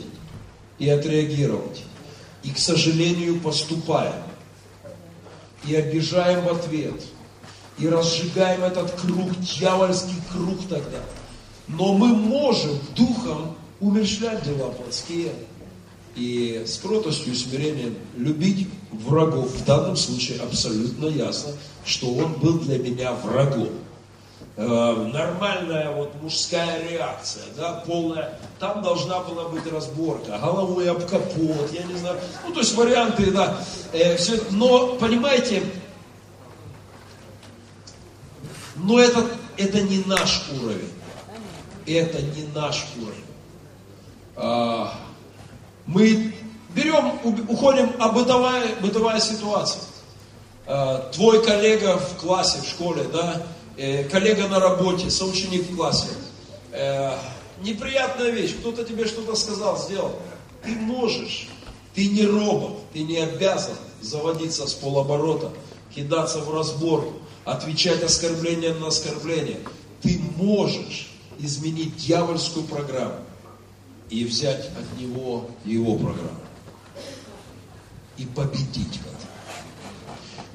и 0.77 0.87
отреагировать. 0.89 1.83
И, 2.43 2.51
к 2.51 2.59
сожалению, 2.59 3.39
поступаем. 3.39 4.21
И 5.65 5.73
обижаем 5.73 6.45
в 6.45 6.49
ответ. 6.49 7.01
И 7.79 7.87
разжигаем 7.87 8.63
этот 8.63 8.91
круг, 8.99 9.39
дьявольский 9.39 10.21
круг 10.31 10.59
тогда. 10.69 10.99
Но 11.67 11.93
мы 11.93 12.09
можем 12.09 12.77
духом 12.95 13.55
умершлять 13.79 14.43
дела 14.43 14.69
плотские. 14.69 15.31
И 16.15 16.63
с 16.65 16.77
кротостью 16.77 17.35
смирением 17.35 17.95
любить 18.15 18.67
врагов. 18.91 19.49
В 19.49 19.65
данном 19.65 19.95
случае 19.95 20.41
абсолютно 20.41 21.07
ясно, 21.07 21.53
что 21.85 22.13
он 22.13 22.33
был 22.33 22.59
для 22.59 22.77
меня 22.77 23.13
врагом. 23.13 23.69
Э, 24.55 25.09
нормальная 25.11 25.89
вот 25.91 26.13
мужская 26.21 26.87
реакция, 26.87 27.43
да, 27.57 27.83
полная. 27.87 28.37
Там 28.59 28.83
должна 28.83 29.21
была 29.21 29.49
быть 29.49 29.65
разборка, 29.65 30.37
головой 30.37 30.91
об 30.91 31.03
капот, 31.07 31.71
я 31.73 31.81
не 31.83 31.95
знаю. 31.95 32.19
Ну, 32.45 32.53
то 32.53 32.59
есть 32.59 32.75
варианты, 32.75 33.31
да. 33.31 33.57
э, 33.93 34.15
все. 34.15 34.39
Но, 34.51 34.95
понимаете, 34.97 35.63
но 38.75 38.99
это, 38.99 39.27
это 39.57 39.81
не 39.81 40.03
наш 40.05 40.43
уровень. 40.61 40.89
Это 41.87 42.21
не 42.21 42.45
наш 42.53 42.85
уровень. 42.95 43.23
Мы 45.85 46.33
берем, 46.75 47.19
уходим, 47.47 47.91
а 47.99 48.09
бытовая, 48.09 48.75
бытовая 48.81 49.19
ситуация. 49.19 49.81
А, 50.65 51.09
твой 51.11 51.43
коллега 51.43 51.97
в 51.97 52.17
классе, 52.21 52.59
в 52.61 52.67
школе, 52.67 53.03
да, 53.11 53.43
э, 53.77 54.05
коллега 54.05 54.47
на 54.47 54.59
работе, 54.59 55.09
соученик 55.09 55.69
в 55.69 55.75
классе. 55.75 56.07
Э, 56.71 57.17
неприятная 57.61 58.29
вещь, 58.29 58.55
кто-то 58.59 58.85
тебе 58.85 59.05
что-то 59.05 59.35
сказал, 59.35 59.77
сделал. 59.77 60.15
Ты 60.63 60.71
можешь, 60.71 61.49
ты 61.93 62.07
не 62.07 62.25
робот, 62.25 62.77
ты 62.93 63.03
не 63.03 63.17
обязан 63.17 63.75
заводиться 64.01 64.67
с 64.67 64.73
полоборота, 64.73 65.49
кидаться 65.93 66.39
в 66.39 66.53
разбор, 66.53 67.05
отвечать 67.43 68.01
оскорблением 68.01 68.79
на 68.79 68.87
оскорбление. 68.87 69.59
Ты 70.01 70.19
можешь 70.37 71.09
изменить 71.39 71.97
дьявольскую 71.97 72.65
программу 72.65 73.15
и 74.09 74.25
взять 74.25 74.69
от 74.77 74.99
него 74.99 75.49
его 75.65 75.95
программу 75.95 76.43
и 78.17 78.25
победить 78.25 78.99
в 78.99 79.07
этом. 79.07 79.29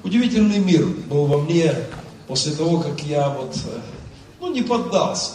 Удивительный 0.05 0.59
мир 0.59 0.87
был 0.87 1.27
во 1.27 1.39
мне 1.39 1.75
после 2.27 2.53
того, 2.53 2.81
как 2.81 3.03
я 3.03 3.29
вот, 3.29 3.57
э, 3.57 3.81
ну, 4.41 4.53
не 4.53 4.63
поддался. 4.63 5.33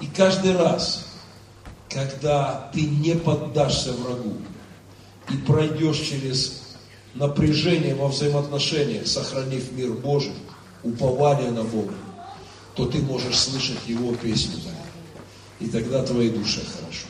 И 0.00 0.06
каждый 0.06 0.56
раз, 0.56 1.06
когда 1.88 2.70
ты 2.72 2.82
не 2.82 3.14
поддашься 3.14 3.92
врагу 3.92 4.36
и 5.30 5.36
пройдешь 5.36 5.98
через 5.98 6.62
напряжение 7.14 7.94
во 7.94 8.08
взаимоотношениях, 8.08 9.06
сохранив 9.06 9.72
мир 9.72 9.92
Божий, 9.92 10.34
упование 10.82 11.50
на 11.50 11.64
Бога, 11.64 11.94
то 12.74 12.86
ты 12.86 12.98
можешь 12.98 13.38
слышать 13.38 13.78
Его 13.86 14.14
песню. 14.14 14.58
И 15.58 15.68
тогда 15.68 16.04
твоей 16.04 16.30
душе 16.30 16.60
хорошо. 16.60 17.06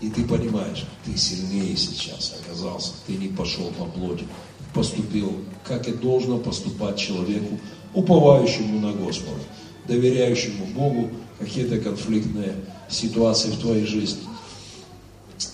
И 0.00 0.08
ты 0.08 0.24
понимаешь, 0.24 0.84
ты 1.04 1.16
сильнее 1.16 1.76
сейчас 1.76 2.34
оказался. 2.40 2.92
Ты 3.06 3.14
не 3.14 3.28
пошел 3.28 3.70
по 3.78 3.84
плоти. 3.84 4.26
Поступил, 4.72 5.36
как 5.64 5.88
и 5.88 5.92
должно 5.92 6.38
поступать 6.38 6.96
человеку, 6.96 7.58
уповающему 7.92 8.80
на 8.80 8.92
Господа, 8.92 9.40
доверяющему 9.86 10.64
Богу 10.66 11.10
какие-то 11.38 11.78
конфликтные 11.78 12.54
ситуации 12.88 13.50
в 13.50 13.58
твоей 13.58 13.84
жизни. 13.84 14.22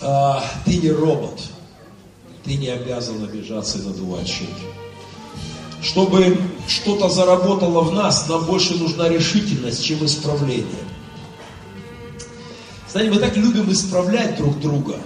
А, 0.01 0.45
ты 0.65 0.77
не 0.77 0.91
робот. 0.91 1.41
Ты 2.45 2.55
не 2.55 2.69
обязан 2.69 3.25
обижаться 3.25 3.79
и 3.79 3.83
надувать 3.83 4.29
щеки. 4.29 4.47
Чтобы 5.83 6.39
что-то 6.69 7.09
заработало 7.09 7.81
в 7.81 7.93
нас, 7.93 8.29
нам 8.29 8.45
больше 8.45 8.75
нужна 8.75 9.09
решительность, 9.09 9.85
чем 9.85 10.05
исправление. 10.05 10.67
Знаете, 12.91 13.13
мы 13.13 13.21
так 13.21 13.37
любим 13.37 13.71
исправлять 13.73 14.37
друг 14.37 14.61
друга. 14.61 14.99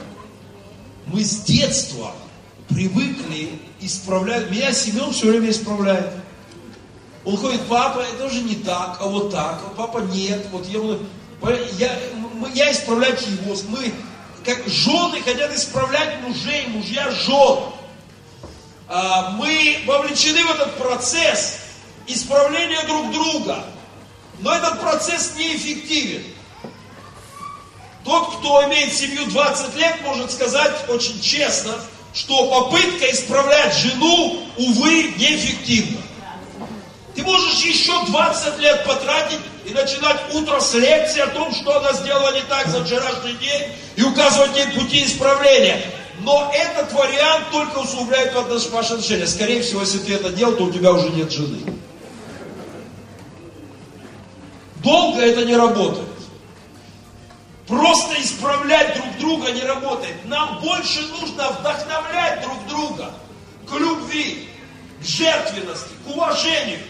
Мы 1.07 1.25
с 1.25 1.43
детства 1.43 2.13
привыкли 2.69 3.59
исправлять. 3.81 4.51
Меня 4.51 4.73
Семен 4.73 5.13
все 5.13 5.29
время 5.29 5.51
исправляет. 5.51 6.11
Он 7.25 7.37
ходит, 7.37 7.63
папа, 7.69 8.01
это 8.01 8.27
уже 8.27 8.43
не 8.43 8.57
так, 8.57 8.99
а 9.01 9.07
вот 9.07 9.31
так, 9.31 9.63
а 9.67 9.75
папа 9.77 9.99
нет. 9.99 10.47
Вот 10.53 10.67
я, 10.69 10.81
я, 11.79 11.99
я 12.55 12.73
исправлять 12.73 13.27
его. 13.27 13.57
Мы, 13.69 13.93
как 14.45 14.67
жены, 14.67 15.21
хотят 15.23 15.55
исправлять 15.55 16.21
мужей, 16.23 16.67
мужья 16.69 17.11
жен. 17.11 17.59
А, 18.89 19.33
мы 19.33 19.79
вовлечены 19.87 20.45
в 20.45 20.51
этот 20.51 20.77
процесс 20.77 21.61
исправления 22.07 22.83
друг 22.87 23.13
друга. 23.13 23.65
Но 24.41 24.55
этот 24.55 24.81
процесс 24.81 25.35
неэффективен. 25.37 26.23
Тот, 28.05 28.37
кто 28.37 28.65
имеет 28.65 28.95
семью 28.95 29.27
20 29.27 29.77
лет, 29.77 29.97
может 30.05 30.33
сказать 30.33 30.73
очень 30.89 31.21
честно, 31.21 31.75
что 32.15 32.49
попытка 32.49 33.11
исправлять 33.11 33.75
жену, 33.77 34.43
увы, 34.57 35.15
неэффективна. 35.17 36.01
Ты 37.15 37.23
можешь 37.23 37.63
еще 37.65 37.93
20 38.07 38.59
лет 38.59 38.85
потратить 38.85 39.41
и 39.67 39.73
начинать 39.73 40.17
утро 40.33 40.61
с 40.61 40.75
лекции 40.75 41.21
о 41.21 41.27
том, 41.29 41.55
что 41.55 41.79
она 41.79 41.93
сделала 41.93 42.35
не 42.35 42.43
так 42.43 42.69
за 42.69 42.85
вчерашний 42.85 43.35
день, 43.35 43.63
и 43.97 44.03
указывать 44.03 44.57
ей 44.57 44.69
пути 44.69 45.05
исправления. 45.05 45.83
Но 46.21 46.51
этот 46.55 46.93
вариант 46.93 47.51
только 47.51 47.79
усугубляет 47.79 48.35
отнош- 48.35 48.71
ваши 48.71 48.95
отношения. 48.95 49.27
Скорее 49.27 49.63
всего, 49.63 49.81
если 49.81 49.99
ты 49.99 50.15
это 50.15 50.31
делал, 50.31 50.55
то 50.57 50.65
у 50.65 50.73
тебя 50.73 50.93
уже 50.93 51.11
нет 51.11 51.31
жены. 51.31 51.59
Долго 54.83 55.21
это 55.21 55.45
не 55.45 55.57
работает. 55.57 56.10
Просто 57.71 58.21
исправлять 58.21 58.97
друг 58.97 59.17
друга 59.19 59.53
не 59.53 59.63
работает. 59.63 60.25
Нам 60.25 60.59
больше 60.59 61.03
нужно 61.03 61.51
вдохновлять 61.51 62.43
друг 62.43 62.67
друга 62.67 63.15
к 63.69 63.73
любви, 63.79 64.49
к 65.01 65.05
жертвенности, 65.05 65.91
к 66.05 66.09
уважению, 66.09 66.81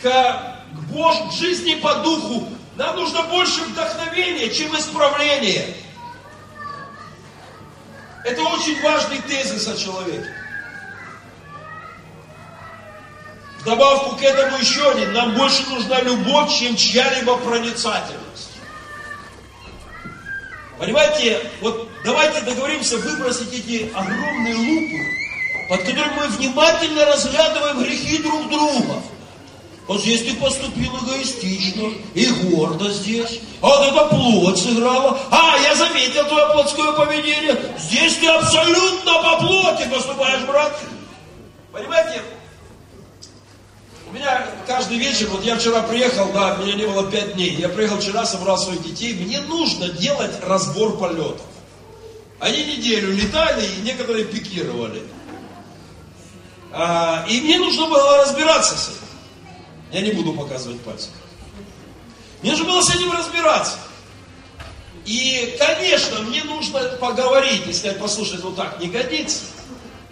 к, 0.00 0.02
к, 0.04 0.92
Бож- 0.92 1.28
к 1.28 1.32
жизни 1.32 1.74
по 1.74 1.92
духу. 1.96 2.48
Нам 2.76 2.94
нужно 2.94 3.24
больше 3.24 3.62
вдохновения, 3.62 4.48
чем 4.54 4.78
исправления. 4.78 5.74
Это 8.24 8.40
очень 8.42 8.80
важный 8.80 9.18
тезис 9.22 9.66
о 9.66 9.76
человеке. 9.76 10.32
В 13.58 13.64
добавку 13.64 14.14
к 14.14 14.22
этому 14.22 14.56
еще 14.58 14.88
один. 14.88 15.12
Нам 15.12 15.34
больше 15.34 15.68
нужна 15.68 16.00
любовь, 16.02 16.56
чем 16.56 16.76
чья-либо 16.76 17.38
проницательность. 17.38 18.47
Понимаете, 20.78 21.40
вот 21.60 21.88
давайте 22.04 22.40
договоримся 22.42 22.98
выбросить 22.98 23.52
эти 23.52 23.90
огромные 23.94 24.54
лупы, 24.54 25.68
под 25.68 25.80
которыми 25.80 26.14
мы 26.16 26.26
внимательно 26.28 27.04
разглядываем 27.06 27.82
грехи 27.82 28.18
друг 28.22 28.48
друга. 28.48 29.02
Вот 29.88 30.02
здесь 30.02 30.22
ты 30.22 30.34
поступил 30.34 30.92
эгоистично 31.02 31.90
и 32.14 32.26
гордо 32.26 32.90
здесь. 32.90 33.40
А 33.62 33.66
вот 33.66 33.86
эта 33.86 34.04
плоть 34.04 34.58
сыграла. 34.58 35.18
А, 35.30 35.56
я 35.62 35.74
заметил 35.74 36.26
твое 36.26 36.46
плотское 36.52 36.92
поведение. 36.92 37.58
Здесь 37.78 38.16
ты 38.16 38.28
абсолютно 38.28 39.14
по 39.14 39.38
плоти 39.38 39.88
поступаешь, 39.88 40.42
брат. 40.42 40.78
Понимаете, 41.72 42.22
у 44.08 44.14
меня 44.14 44.46
каждый 44.66 44.96
вечер, 44.98 45.28
вот 45.28 45.44
я 45.44 45.56
вчера 45.56 45.82
приехал, 45.82 46.32
да, 46.32 46.56
меня 46.56 46.74
не 46.74 46.86
было 46.86 47.10
пять 47.10 47.34
дней. 47.34 47.50
Я 47.56 47.68
приехал 47.68 47.98
вчера, 47.98 48.24
собрал 48.24 48.56
своих 48.56 48.82
детей. 48.82 49.14
Мне 49.14 49.40
нужно 49.40 49.90
делать 49.90 50.32
разбор 50.42 50.96
полетов. 50.96 51.42
Они 52.40 52.64
неделю 52.64 53.12
летали, 53.12 53.66
и 53.66 53.82
некоторые 53.82 54.24
пикировали. 54.24 55.02
А, 56.72 57.26
и 57.28 57.40
мне 57.40 57.58
нужно 57.58 57.86
было 57.88 58.18
разбираться 58.18 58.76
с 58.76 58.88
этим. 58.88 58.98
Я 59.92 60.00
не 60.02 60.12
буду 60.12 60.32
показывать 60.32 60.80
пальцем. 60.80 61.10
Мне 62.42 62.52
нужно 62.52 62.66
было 62.66 62.80
с 62.80 62.94
этим 62.94 63.10
разбираться. 63.12 63.78
И, 65.04 65.56
конечно, 65.58 66.20
мне 66.20 66.44
нужно 66.44 66.80
поговорить 67.00 67.66
и 67.66 67.72
сказать, 67.72 67.98
послушай, 67.98 68.38
ну 68.42 68.52
так 68.52 68.78
не 68.80 68.88
годится, 68.88 69.40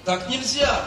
так 0.05 0.29
нельзя. 0.29 0.85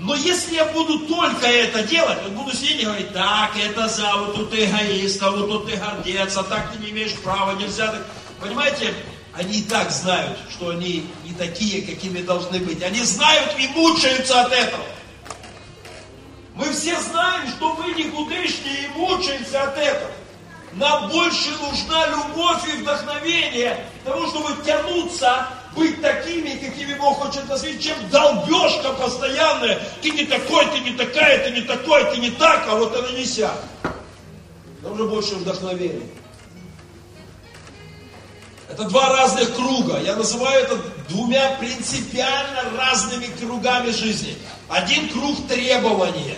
Но 0.00 0.14
если 0.14 0.54
я 0.54 0.64
буду 0.64 1.00
только 1.00 1.46
это 1.46 1.82
делать, 1.82 2.18
вот 2.22 2.32
буду 2.32 2.56
сидеть 2.56 2.80
и 2.80 2.84
говорить, 2.86 3.12
так, 3.12 3.50
это 3.54 3.86
за, 3.86 4.10
вот 4.16 4.34
тут 4.34 4.50
ты 4.50 4.64
эгоист, 4.64 5.22
а 5.22 5.30
вот 5.30 5.46
тут 5.46 5.70
ты 5.70 5.76
гордец, 5.76 6.34
а 6.38 6.42
так 6.42 6.72
ты 6.72 6.78
не 6.78 6.90
имеешь 6.90 7.12
права, 7.16 7.52
нельзя 7.52 7.88
так. 7.88 8.06
Понимаете, 8.40 8.94
они 9.34 9.58
и 9.58 9.62
так 9.62 9.90
знают, 9.90 10.38
что 10.50 10.70
они 10.70 11.06
не 11.22 11.34
такие, 11.34 11.82
какими 11.82 12.22
должны 12.22 12.60
быть. 12.60 12.82
Они 12.82 13.02
знают 13.02 13.50
и 13.58 13.68
мучаются 13.68 14.40
от 14.40 14.52
этого. 14.52 14.84
Мы 16.54 16.72
все 16.72 16.98
знаем, 16.98 17.46
что 17.50 17.74
мы 17.74 17.92
никудышние 17.92 18.86
и 18.86 18.98
мучаемся 18.98 19.64
от 19.64 19.76
этого. 19.76 20.12
Нам 20.72 21.10
больше 21.10 21.50
нужна 21.60 22.06
любовь 22.06 22.66
и 22.72 22.78
вдохновение 22.78 23.84
того, 24.06 24.26
чтобы 24.28 24.64
тянуться, 24.64 25.46
быть 25.74 26.00
такими, 26.02 26.56
какими 26.56 26.94
Бог 26.94 27.18
хочет 27.18 27.48
нас 27.48 27.62
видеть, 27.62 27.84
чем 27.84 27.96
долбежка 28.10 28.92
постоянная. 28.92 29.80
Ты 30.02 30.10
не 30.10 30.24
такой, 30.24 30.66
ты 30.66 30.80
не 30.80 30.92
такая, 30.92 31.44
ты 31.44 31.50
не 31.50 31.62
такой, 31.62 32.04
ты 32.12 32.18
не 32.18 32.30
так, 32.30 32.66
а 32.68 32.76
вот 32.76 32.94
это 32.94 33.12
не 33.12 33.24
сяк. 33.24 33.54
Нам 34.82 34.92
уже 34.92 35.04
больше 35.04 35.34
вдохновения. 35.36 36.06
Это 38.70 38.84
два 38.84 39.08
разных 39.16 39.54
круга. 39.54 40.00
Я 40.00 40.16
называю 40.16 40.62
это 40.62 40.76
двумя 41.08 41.56
принципиально 41.58 42.64
разными 42.78 43.26
кругами 43.40 43.90
жизни. 43.90 44.36
Один 44.68 45.08
круг 45.08 45.48
требования. 45.48 46.36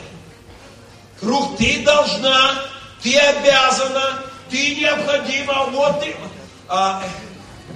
Круг 1.21 1.57
ты 1.59 1.83
должна, 1.85 2.65
ты 3.03 3.17
обязана, 3.17 4.23
ты 4.51 4.75
необходима, 4.77 5.67
вот 5.71 6.01
ты. 6.01 6.17
А, 6.69 7.03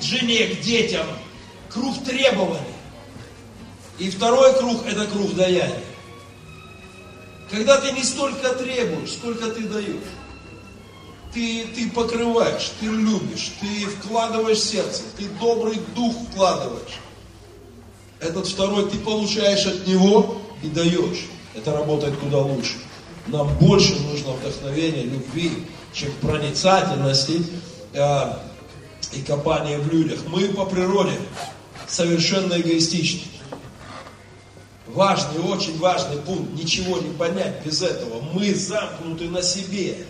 жене, 0.01 0.47
к 0.47 0.61
детям. 0.61 1.07
Круг 1.77 2.03
требований. 2.05 2.75
И 3.99 4.09
второй 4.09 4.55
круг 4.55 4.87
это 4.87 5.07
круг 5.07 5.35
даяния. 5.35 5.83
Когда 7.51 7.79
ты 7.79 7.93
не 7.93 8.03
столько 8.03 8.55
требуешь, 8.55 9.13
сколько 9.13 9.51
ты 9.51 9.63
даешь. 9.65 9.97
Ты, 11.35 11.67
ты 11.75 11.91
покрываешь, 11.91 12.73
ты 12.81 12.87
любишь, 12.87 13.53
ты 13.61 13.87
вкладываешь 13.87 14.59
сердце, 14.59 15.03
ты 15.19 15.29
добрый 15.39 15.79
дух 15.95 16.15
вкладываешь. 16.31 16.99
Этот 18.21 18.47
второй 18.47 18.89
ты 18.89 18.99
получаешь 18.99 19.67
от 19.67 19.87
него 19.87 20.41
и 20.63 20.69
даешь. 20.69 21.27
Это 21.55 21.73
работает 21.73 22.17
куда 22.17 22.39
лучше. 22.39 22.77
Нам 23.27 23.55
больше 23.59 23.97
нужно 24.01 24.33
вдохновения, 24.33 25.03
любви, 25.03 25.67
чем 25.93 26.11
проницательности 26.23 27.43
э, 27.93 28.33
и 29.13 29.21
копания 29.23 29.79
в 29.79 29.93
людях. 29.93 30.21
Мы 30.29 30.49
по 30.49 30.65
природе 30.65 31.19
совершенно 31.89 32.61
эгоистичны. 32.61 33.23
Важный, 34.87 35.41
очень 35.41 35.79
важный 35.79 36.19
пункт. 36.19 36.53
Ничего 36.55 36.99
не 36.99 37.11
понять 37.11 37.65
без 37.65 37.83
этого. 37.83 38.23
Мы 38.33 38.55
замкнуты 38.55 39.29
на 39.29 39.43
себе. 39.43 40.07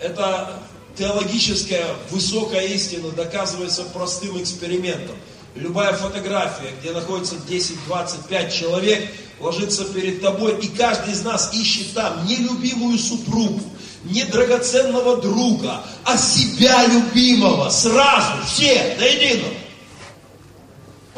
Это 0.00 0.60
теологическая 0.96 1.86
высокая 2.10 2.66
истина 2.66 3.10
доказывается 3.10 3.84
простым 3.84 4.40
экспериментом. 4.42 5.16
Любая 5.54 5.92
фотография, 5.94 6.72
где 6.80 6.92
находится 6.92 7.36
10-25 7.36 8.50
человек, 8.50 9.10
ложится 9.40 9.84
перед 9.86 10.20
тобой, 10.20 10.58
и 10.60 10.68
каждый 10.68 11.12
из 11.12 11.24
нас 11.24 11.52
ищет 11.54 11.94
там 11.94 12.26
не 12.26 12.36
любимую 12.36 12.98
супругу, 12.98 13.62
не 14.04 14.24
драгоценного 14.24 15.20
друга, 15.20 15.82
а 16.04 16.16
себя 16.16 16.86
любимого, 16.86 17.70
сразу, 17.70 18.44
все, 18.46 18.96
до 18.98 19.06
единого. 19.06 19.54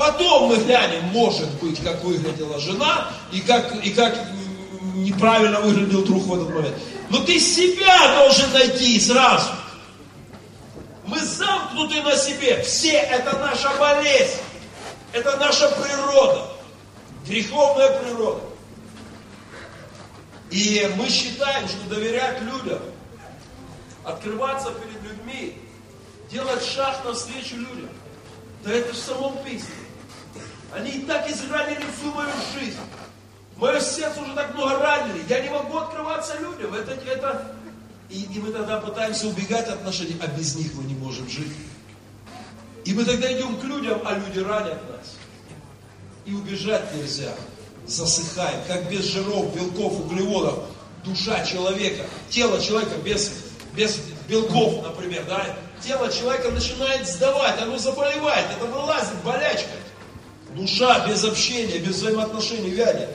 Потом 0.00 0.44
мы 0.44 0.56
глянем, 0.56 1.04
может 1.08 1.50
быть, 1.60 1.78
как 1.84 2.02
выглядела 2.02 2.58
жена 2.58 3.10
и 3.32 3.40
как, 3.42 3.84
и 3.84 3.90
как 3.90 4.16
неправильно 4.94 5.60
выглядел 5.60 6.02
друг 6.06 6.22
в 6.22 6.34
этот 6.34 6.54
момент. 6.54 6.74
Но 7.10 7.22
ты 7.22 7.38
себя 7.38 8.14
должен 8.14 8.50
найти 8.54 8.98
сразу. 8.98 9.50
Мы 11.04 11.20
замкнуты 11.20 12.00
на 12.00 12.16
себе. 12.16 12.62
Все 12.62 12.92
это 12.92 13.36
наша 13.40 13.68
болезнь. 13.78 14.38
Это 15.12 15.36
наша 15.36 15.68
природа. 15.68 16.46
Греховная 17.26 17.90
природа. 18.00 18.40
И 20.50 20.90
мы 20.96 21.10
считаем, 21.10 21.68
что 21.68 21.94
доверять 21.94 22.40
людям, 22.40 22.80
открываться 24.04 24.70
перед 24.70 25.02
людьми, 25.02 25.58
делать 26.30 26.64
шаг 26.64 27.04
навстречу 27.04 27.56
людям, 27.56 27.90
да 28.64 28.72
это 28.72 28.94
в 28.94 28.96
самом 28.96 29.36
письме. 29.44 29.79
Они 30.74 30.90
и 30.90 31.02
так 31.02 31.28
изранили 31.28 31.84
всю 31.96 32.12
мою 32.12 32.30
жизнь. 32.54 32.78
Мое 33.56 33.80
сердце 33.80 34.20
уже 34.20 34.34
так 34.34 34.54
много 34.54 34.78
ранили. 34.78 35.22
Я 35.28 35.40
не 35.40 35.50
могу 35.50 35.78
открываться 35.78 36.38
людям. 36.38 36.74
Это, 36.74 36.92
это, 36.92 37.52
И, 38.08 38.22
и 38.22 38.38
мы 38.38 38.52
тогда 38.52 38.78
пытаемся 38.78 39.28
убегать 39.28 39.68
от 39.68 39.74
отношений, 39.74 40.16
а 40.22 40.26
без 40.26 40.56
них 40.56 40.74
мы 40.74 40.84
не 40.84 40.94
можем 40.94 41.28
жить. 41.28 41.52
И 42.84 42.94
мы 42.94 43.04
тогда 43.04 43.32
идем 43.32 43.56
к 43.58 43.64
людям, 43.64 44.00
а 44.04 44.14
люди 44.14 44.38
ранят 44.38 44.80
нас. 44.90 45.16
И 46.24 46.32
убежать 46.32 46.94
нельзя. 46.94 47.34
Засыхаем, 47.86 48.60
как 48.66 48.90
без 48.90 49.04
жиров, 49.04 49.54
белков, 49.54 50.00
углеводов. 50.00 50.64
Душа 51.04 51.44
человека, 51.44 52.04
тело 52.28 52.60
человека 52.60 52.96
без, 53.04 53.32
без 53.74 53.98
белков, 54.28 54.82
например, 54.82 55.24
да, 55.26 55.56
тело 55.82 56.12
человека 56.12 56.50
начинает 56.50 57.08
сдавать, 57.08 57.60
оно 57.60 57.78
заболевает, 57.78 58.46
это 58.50 58.66
вылазит 58.66 59.14
болячка. 59.24 59.70
Душа 60.54 61.06
без 61.06 61.24
общения, 61.24 61.78
без 61.78 61.96
взаимоотношений 61.96 62.70
вянет. 62.70 63.10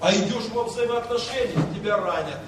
А 0.00 0.14
идешь 0.14 0.44
во 0.52 0.64
взаимоотношения, 0.64 1.74
тебя 1.74 1.96
ранят. 1.96 2.38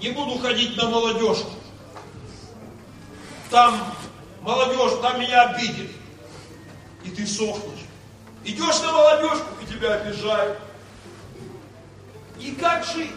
Не 0.00 0.10
буду 0.10 0.38
ходить 0.38 0.76
на 0.76 0.90
молодежку. 0.90 1.50
Там 3.50 3.94
молодежь, 4.42 5.00
там 5.00 5.18
меня 5.18 5.50
обидели. 5.50 5.90
И 7.04 7.10
ты 7.10 7.26
сохнешь. 7.26 7.86
Идешь 8.44 8.80
на 8.82 8.92
молодежку, 8.92 9.46
и 9.62 9.72
тебя 9.72 9.94
обижают. 9.94 10.58
И 12.38 12.52
как 12.52 12.84
жить? 12.84 13.12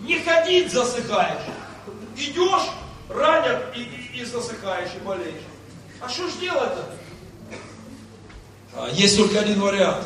Не 0.00 0.18
ходить 0.18 0.72
засыхаешь. 0.72 1.42
Идешь, 2.16 2.68
ранят 3.08 3.76
и, 3.76 3.82
и, 3.82 4.20
и 4.20 4.24
засыхаешь, 4.24 4.90
и 4.96 5.04
болеешь. 5.04 5.42
А 6.00 6.08
что 6.08 6.28
ж 6.28 6.32
делать-то? 6.40 6.97
А, 8.78 8.88
Есть 8.90 9.16
только 9.16 9.40
один 9.40 9.60
вариант. 9.60 10.04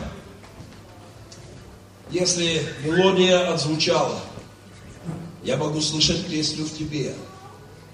Если 2.11 2.63
мелодия 2.83 3.53
отзвучала, 3.53 4.19
я 5.43 5.59
могу 5.59 5.83
слышать 5.83 6.27
песню 6.27 6.65
в 6.65 6.73
тебе. 6.73 7.15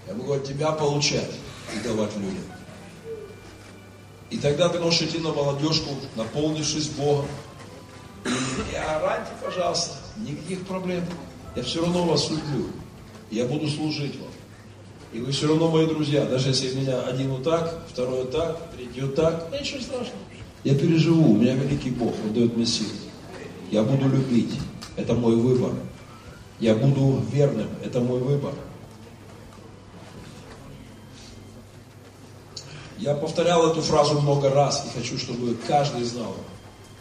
Я 0.07 0.15
могу 0.15 0.35
от 0.35 0.45
тебя 0.45 0.71
получать 0.71 1.31
и 1.75 1.81
давать 1.81 2.15
людям. 2.17 2.45
И 4.31 4.39
тогда 4.39 4.69
ты 4.69 4.79
можешь 4.79 5.03
идти 5.03 5.19
на 5.19 5.33
молодежку, 5.33 5.91
наполнившись 6.15 6.89
Богом. 6.91 7.27
И, 8.25 8.75
ораньте, 8.77 9.33
пожалуйста, 9.45 9.97
никаких 10.17 10.65
проблем. 10.67 11.05
Я 11.57 11.65
все 11.65 11.81
равно 11.81 12.05
вас 12.05 12.31
люблю. 12.31 12.69
Я 13.33 13.47
буду 13.47 13.69
служить 13.69 14.15
вам. 14.21 14.31
И 15.13 15.19
вы 15.19 15.33
все 15.33 15.49
равно 15.49 15.71
мои 15.71 15.87
друзья. 15.87 16.25
Даже 16.25 16.51
если 16.51 16.73
меня 16.75 17.01
один 17.03 17.31
вот 17.31 17.43
так, 17.43 17.83
второй 17.89 18.23
вот 18.23 18.31
так, 18.31 18.71
третий 18.77 19.01
вот 19.01 19.17
так, 19.17 19.51
ничего 19.51 19.81
страшного. 19.81 20.28
Я 20.69 20.75
переживу, 20.75 21.33
у 21.33 21.35
меня 21.35 21.55
великий 21.55 21.89
Бог, 21.89 22.13
Он 22.23 22.35
дает 22.35 22.55
мне 22.55 22.67
силы. 22.67 22.91
Я 23.71 23.83
буду 23.83 24.07
любить. 24.07 24.53
Это 24.97 25.15
мой 25.15 25.35
выбор. 25.35 25.73
Я 26.61 26.75
буду 26.75 27.23
верным. 27.33 27.69
Это 27.83 28.01
мой 28.01 28.21
выбор. 28.21 28.53
Я 32.99 33.15
повторял 33.15 33.71
эту 33.71 33.81
фразу 33.81 34.21
много 34.21 34.51
раз 34.51 34.85
и 34.85 34.99
хочу, 34.99 35.17
чтобы 35.17 35.57
каждый 35.67 36.05
знал. 36.05 36.37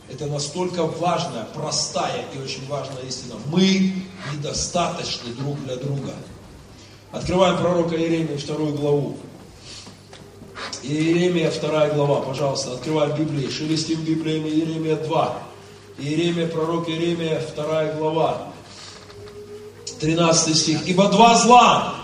Это 0.10 0.28
настолько 0.28 0.86
важная, 0.86 1.44
простая 1.54 2.24
и 2.34 2.38
очень 2.38 2.66
важная 2.70 3.04
истина. 3.04 3.34
Мы 3.48 3.96
недостаточны 4.34 5.34
друг 5.34 5.62
для 5.66 5.76
друга. 5.76 6.14
Открываем 7.12 7.58
пророка 7.58 7.98
Иеремию, 7.98 8.40
вторую 8.40 8.76
главу. 8.76 9.18
Иеремия, 10.88 11.52
вторая 11.52 11.92
глава, 11.94 12.22
пожалуйста, 12.22 12.74
открываем 12.74 13.14
Библию. 13.14 13.52
Шелестим 13.52 14.00
Библиями 14.02 14.48
Иеремия 14.48 14.96
2. 14.96 15.44
Иеремия, 15.98 16.48
пророк 16.48 16.88
Иеремия, 16.88 17.42
вторая 17.42 17.94
глава. 17.96 18.48
13 20.00 20.56
стих. 20.56 20.88
«Ибо 20.88 21.10
два 21.10 21.36
зла 21.36 21.96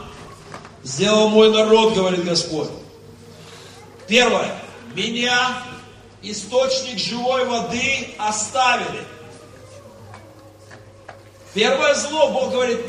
сделал 0.84 1.30
мой 1.30 1.52
народ, 1.52 1.94
говорит 1.94 2.26
Господь. 2.26 2.70
Первое. 4.08 4.54
Меня, 4.96 5.64
источник 6.22 6.98
живой 6.98 7.46
воды, 7.46 8.10
оставили. 8.18 9.04
Первое 11.54 11.94
зло, 11.96 12.32
Бог 12.32 12.52
говорит, 12.52 12.80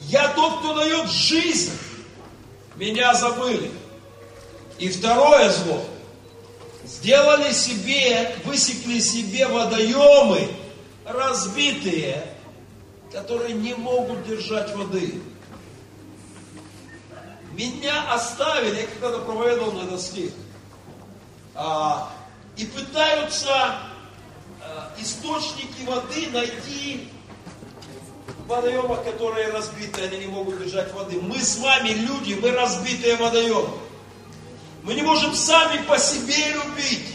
я 0.00 0.28
тот, 0.28 0.58
кто 0.58 0.74
дает 0.74 1.08
жизнь. 1.10 1.72
Меня 2.74 3.14
забыли. 3.14 3.70
И 4.78 4.88
второе 4.88 5.50
зло. 5.50 5.82
Сделали 6.84 7.52
себе, 7.52 8.36
высекли 8.44 9.00
себе 9.00 9.48
водоемы, 9.48 10.48
разбитые, 11.04 12.26
которые 13.10 13.54
не 13.54 13.74
могут 13.74 14.26
держать 14.26 14.74
воды. 14.74 15.20
Меня 17.52 18.12
оставили, 18.12 18.82
я 18.82 18.86
когда-то 18.86 19.20
проповедовал 19.20 19.72
на 19.72 19.84
этот 19.84 20.00
стих, 20.00 20.30
а, 21.54 22.12
и 22.56 22.66
пытаются 22.66 23.78
а, 24.60 24.92
источники 24.98 25.84
воды 25.86 26.28
найти 26.32 27.08
в 28.44 28.48
водоемах, 28.48 29.04
которые 29.04 29.48
разбиты, 29.48 30.02
они 30.02 30.18
не 30.18 30.26
могут 30.26 30.62
держать 30.62 30.92
воды. 30.92 31.18
Мы 31.20 31.38
с 31.38 31.58
вами 31.58 31.88
люди, 31.90 32.34
мы 32.34 32.50
разбитые 32.50 33.16
водоемы. 33.16 33.70
Мы 34.86 34.94
не 34.94 35.02
можем 35.02 35.34
сами 35.34 35.82
по 35.82 35.98
себе 35.98 36.52
любить. 36.52 37.08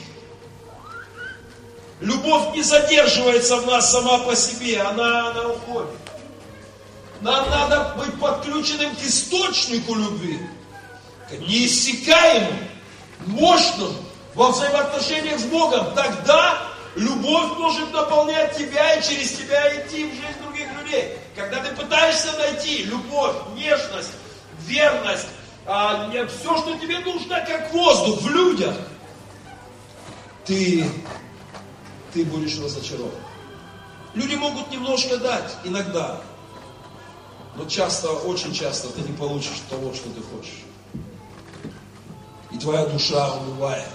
Любовь 2.01 2.53
не 2.53 2.63
задерживается 2.63 3.57
в 3.57 3.65
нас 3.65 3.91
сама 3.91 4.17
по 4.19 4.35
себе, 4.35 4.81
она, 4.81 5.29
она 5.29 5.47
уходит. 5.47 5.89
Нам 7.21 7.49
надо 7.49 7.95
быть 7.97 8.19
подключенным 8.19 8.93
к 8.93 8.99
источнику 9.03 9.95
любви, 9.95 10.39
к 11.29 11.31
неиссякаемому, 11.31 12.59
мощному, 13.27 13.95
во 14.33 14.49
взаимоотношениях 14.51 15.39
с 15.39 15.43
Богом. 15.43 15.95
Тогда 15.95 16.57
любовь 16.95 17.57
может 17.57 17.93
наполнять 17.93 18.57
тебя 18.57 18.95
и 18.95 19.01
через 19.01 19.31
тебя 19.31 19.77
идти 19.77 20.09
в 20.09 20.15
жизнь 20.15 20.41
других 20.43 20.67
людей. 20.81 21.17
Когда 21.37 21.61
ты 21.61 21.73
пытаешься 21.73 22.33
найти 22.33 22.83
любовь, 22.83 23.35
нежность, 23.55 24.11
верность, 24.65 25.27
а, 25.65 26.09
все, 26.27 26.57
что 26.57 26.77
тебе 26.77 26.99
нужно, 26.99 27.43
как 27.45 27.73
воздух 27.73 28.21
в 28.21 28.29
людях, 28.29 28.75
ты, 30.45 30.85
ты 32.13 32.25
будешь 32.25 32.59
разочарован. 32.59 33.11
Люди 34.13 34.35
могут 34.35 34.71
немножко 34.71 35.17
дать, 35.17 35.55
иногда, 35.63 36.19
но 37.55 37.65
часто, 37.65 38.09
очень 38.11 38.53
часто 38.53 38.89
ты 38.89 39.01
не 39.01 39.15
получишь 39.15 39.61
того, 39.69 39.93
что 39.93 40.09
ты 40.09 40.21
хочешь. 40.21 40.63
И 42.51 42.57
твоя 42.57 42.85
душа 42.85 43.33
убывает. 43.35 43.87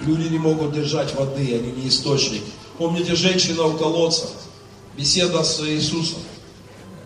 Люди 0.00 0.28
не 0.28 0.38
могут 0.38 0.72
держать 0.72 1.14
воды, 1.14 1.54
они 1.54 1.72
не 1.72 1.88
источник. 1.88 2.42
Помните, 2.78 3.14
женщина 3.14 3.64
у 3.64 3.76
колодца, 3.76 4.28
беседа 4.96 5.44
с 5.44 5.60
Иисусом. 5.60 6.20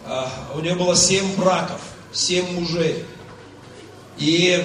А, 0.06 0.30
У 0.54 0.60
нее 0.60 0.74
было 0.74 0.96
семь 0.96 1.36
браков, 1.36 1.80
семь 2.12 2.58
мужей. 2.58 3.04
И 4.18 4.64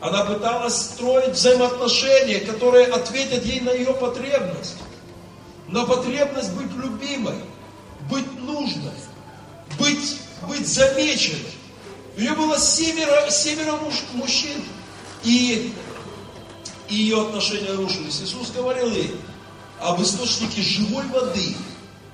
она 0.00 0.24
пыталась 0.24 0.76
строить 0.76 1.34
взаимоотношения, 1.34 2.40
которые 2.40 2.86
ответят 2.86 3.44
ей 3.44 3.60
на 3.60 3.70
ее 3.70 3.94
потребность. 3.94 4.76
На 5.68 5.84
потребность 5.84 6.52
быть 6.52 6.72
любимой, 6.72 7.36
быть 8.10 8.40
нужной, 8.40 8.92
быть, 9.78 10.18
быть 10.48 10.66
замеченной. 10.66 11.52
У 12.16 12.20
нее 12.20 12.32
было 12.32 12.58
семеро, 12.58 13.30
семеро 13.30 13.76
муж- 13.76 14.04
мужчин. 14.12 14.62
И, 15.24 15.72
и 16.88 16.94
ее 16.94 17.22
отношения 17.22 17.72
рушились. 17.72 18.20
Иисус 18.22 18.50
говорил 18.50 18.90
ей 18.90 19.14
об 19.80 20.02
источнике 20.02 20.62
живой 20.62 21.06
воды, 21.06 21.56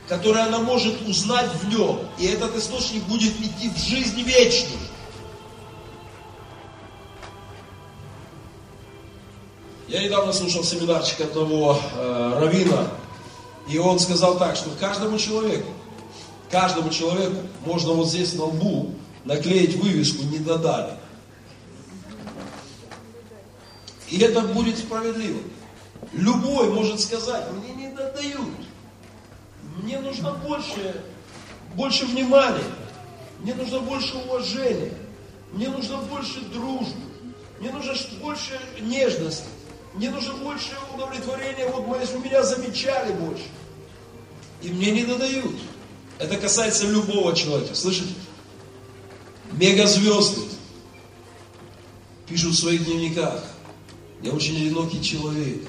который 0.09 0.42
она 0.42 0.59
может 0.59 1.01
узнать 1.07 1.51
в 1.55 1.68
нем. 1.68 2.01
И 2.18 2.27
этот 2.27 2.55
источник 2.57 3.03
будет 3.05 3.33
идти 3.40 3.70
в 3.70 3.79
жизнь 3.79 4.20
вечную. 4.22 4.79
Я 9.88 10.03
недавно 10.03 10.35
слушал 10.35 10.62
семинарчик 10.62 11.22
одного 11.22 11.81
э, 11.94 12.38
равина, 12.38 12.88
и 13.66 13.79
он 13.79 13.98
сказал 13.98 14.38
так, 14.38 14.55
что 14.55 14.68
каждому 14.79 15.16
человеку, 15.16 15.72
каждому 16.51 16.90
человеку 16.90 17.37
можно 17.64 17.92
вот 17.94 18.07
здесь 18.07 18.35
на 18.35 18.44
лбу 18.44 18.94
наклеить 19.24 19.77
вывеску 19.77 20.24
«Не 20.24 20.40
додали». 20.40 20.92
И 24.09 24.18
это 24.20 24.42
будет 24.42 24.77
справедливо. 24.77 25.40
Любой 26.12 26.68
может 26.68 27.01
сказать, 27.01 27.46
мне 27.53 27.74
не 27.74 27.88
додают. 27.88 28.59
Мне 29.83 30.01
нужно 30.01 30.33
больше, 30.33 31.03
больше 31.74 32.05
внимания. 32.05 32.64
Мне 33.40 33.55
нужно 33.55 33.81
больше 33.81 34.18
уважения. 34.18 34.92
Мне 35.53 35.70
нужно 35.70 35.96
больше 35.96 36.40
дружбы. 36.42 37.01
Мне 37.59 37.70
нужно 37.70 37.94
больше 38.20 38.61
нежности. 38.81 39.46
Мне 39.98 40.11
нужно 40.11 40.34
больше 40.34 40.70
удовлетворения. 40.94 41.66
Вот 41.66 41.88
мы- 41.88 41.98
если 41.98 42.18
меня 42.18 42.44
замечали 42.44 43.12
больше. 43.12 43.42
И 44.62 44.68
мне 44.68 44.92
не 44.92 45.04
додают. 45.04 45.56
Это 46.20 46.37
касается 46.37 46.87
любого 46.87 47.34
человека. 47.34 47.74
Слышите? 47.74 48.14
мегазвезды 49.52 50.42
пишут 52.28 52.52
в 52.52 52.58
своих 52.61 52.84
дневниках, 52.84 53.42
я 54.22 54.32
очень 54.32 54.56
одинокий 54.56 55.02
человек. 55.02 55.62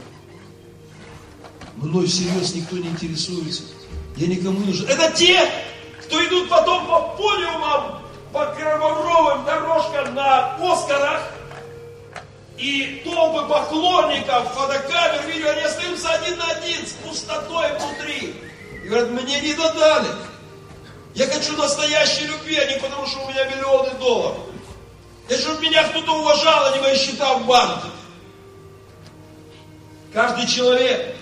Мной 1.77 2.05
всерьез 2.07 2.53
никто 2.53 2.77
не 2.77 2.89
интересуется. 2.89 3.63
Я 4.17 4.27
никому 4.27 4.59
не 4.59 4.65
нужен. 4.65 4.85
Это 4.87 5.11
те, 5.11 5.49
кто 6.03 6.23
идут 6.27 6.49
потом 6.49 6.85
по 6.87 7.15
подиумам, 7.17 8.01
по 8.33 8.47
кровавровым 8.47 9.45
дорожкам 9.45 10.13
на 10.13 10.55
Оскарах, 10.57 11.31
и 12.59 13.01
толпы 13.05 13.47
поклонников, 13.47 14.53
фотокамер, 14.53 15.25
видео, 15.27 15.49
они 15.51 15.61
остаются 15.61 16.09
один 16.09 16.37
на 16.37 16.51
один 16.51 16.85
с 16.85 16.91
пустотой 16.91 17.67
внутри. 17.77 18.35
И 18.83 18.87
говорят, 18.87 19.11
мне 19.11 19.39
не 19.39 19.53
додали. 19.53 20.09
Я 21.15 21.27
хочу 21.27 21.55
настоящей 21.55 22.25
любви, 22.25 22.57
а 22.57 22.65
не 22.65 22.79
потому, 22.79 23.07
что 23.07 23.21
у 23.21 23.29
меня 23.29 23.45
миллионы 23.45 23.91
долларов. 23.97 24.37
Я 25.29 25.37
чтобы 25.37 25.61
меня 25.61 25.87
кто-то 25.87 26.11
уважал, 26.19 26.65
а 26.65 26.75
не 26.75 26.81
мои 26.81 26.95
счета 26.97 27.35
в 27.35 27.45
банке. 27.45 27.87
Каждый 30.11 30.47
человек 30.47 31.15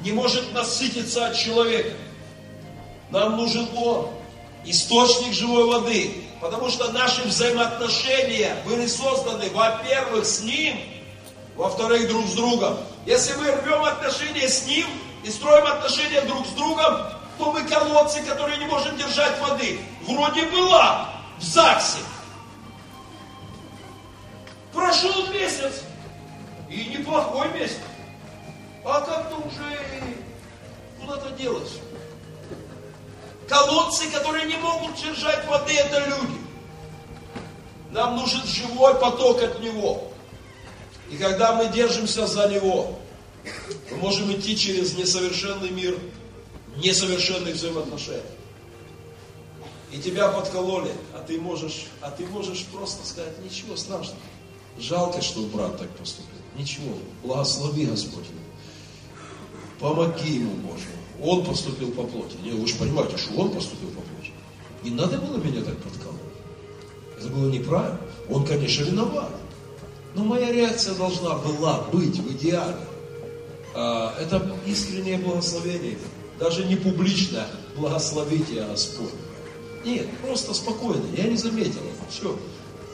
не 0.00 0.12
может 0.12 0.52
насытиться 0.52 1.26
от 1.26 1.36
человека. 1.36 1.94
Нам 3.10 3.36
нужен 3.36 3.68
Он, 3.76 4.10
источник 4.64 5.32
живой 5.32 5.64
воды. 5.64 6.24
Потому 6.40 6.68
что 6.68 6.92
наши 6.92 7.22
взаимоотношения 7.22 8.56
были 8.64 8.86
созданы, 8.86 9.50
во-первых, 9.50 10.24
с 10.24 10.42
Ним, 10.42 10.78
во-вторых, 11.56 12.08
друг 12.08 12.26
с 12.26 12.32
другом. 12.32 12.76
Если 13.06 13.34
мы 13.34 13.50
рвем 13.50 13.84
отношения 13.84 14.48
с 14.48 14.66
Ним 14.66 14.86
и 15.24 15.30
строим 15.30 15.66
отношения 15.66 16.20
друг 16.22 16.46
с 16.46 16.50
другом, 16.50 16.98
то 17.38 17.52
мы 17.52 17.62
колодцы, 17.62 18.22
которые 18.22 18.58
не 18.58 18.66
можем 18.66 18.96
держать 18.96 19.40
воды. 19.40 19.80
Вроде 20.06 20.42
была 20.46 21.08
в 21.38 21.42
ЗАГСе. 21.42 21.98
Прошел 24.72 25.26
месяц, 25.32 25.82
и 26.70 26.84
неплохой 26.84 27.48
месяц. 27.52 27.78
А 28.84 29.00
как-то 29.00 29.36
уже 29.36 29.78
куда-то 31.00 31.30
делось. 31.30 31.78
Колодцы, 33.48 34.10
которые 34.10 34.44
не 34.46 34.56
могут 34.56 34.96
держать 34.96 35.46
воды, 35.46 35.72
это 35.72 36.06
люди. 36.06 36.38
Нам 37.90 38.16
нужен 38.16 38.46
живой 38.46 38.94
поток 38.96 39.42
от 39.42 39.60
Него. 39.60 40.12
И 41.10 41.16
когда 41.16 41.54
мы 41.54 41.68
держимся 41.68 42.26
за 42.26 42.48
Него, 42.48 42.98
мы 43.90 43.96
можем 43.96 44.30
идти 44.32 44.56
через 44.56 44.94
несовершенный 44.94 45.70
мир, 45.70 45.98
несовершенных 46.76 47.54
взаимоотношений. 47.54 48.22
И 49.90 49.98
тебя 49.98 50.28
подкололи, 50.28 50.92
а 51.14 51.20
ты 51.20 51.40
можешь, 51.40 51.86
а 52.02 52.10
ты 52.10 52.26
можешь 52.26 52.66
просто 52.66 53.06
сказать, 53.06 53.38
ничего 53.42 53.74
страшного. 53.76 54.20
Жалко, 54.78 55.22
что 55.22 55.40
брат 55.46 55.78
так 55.78 55.88
поступил. 55.96 56.28
Ничего, 56.58 56.94
благослови 57.24 57.86
Господь. 57.86 58.26
Помоги 59.80 60.34
ему, 60.34 60.52
Боже. 60.56 60.84
Он 61.22 61.44
поступил 61.44 61.90
по 61.92 62.04
плоти. 62.04 62.36
Не, 62.44 62.52
вы 62.52 62.66
же 62.66 62.76
понимаете, 62.76 63.16
что 63.16 63.34
он 63.40 63.50
поступил 63.50 63.88
по 63.88 64.00
плоти. 64.00 64.32
Не 64.84 64.90
надо 64.90 65.18
было 65.18 65.36
меня 65.36 65.62
так 65.62 65.76
подкалывать. 65.78 66.22
Это 67.18 67.28
было 67.28 67.50
неправильно. 67.50 67.98
Он, 68.30 68.44
конечно, 68.44 68.84
виноват. 68.84 69.30
Но 70.14 70.24
моя 70.24 70.52
реакция 70.52 70.94
должна 70.94 71.34
была 71.34 71.82
быть 71.92 72.18
в 72.18 72.32
идеале. 72.32 72.76
А, 73.74 74.14
Это 74.20 74.56
искреннее 74.66 75.18
благословение. 75.18 75.98
Даже 76.38 76.64
не 76.64 76.76
публичное 76.76 77.46
благословите 77.76 78.64
Господь. 78.64 79.10
Нет, 79.84 80.06
просто 80.20 80.54
спокойно. 80.54 81.04
Я 81.16 81.24
не 81.24 81.36
заметил. 81.36 81.80
Все. 82.08 82.36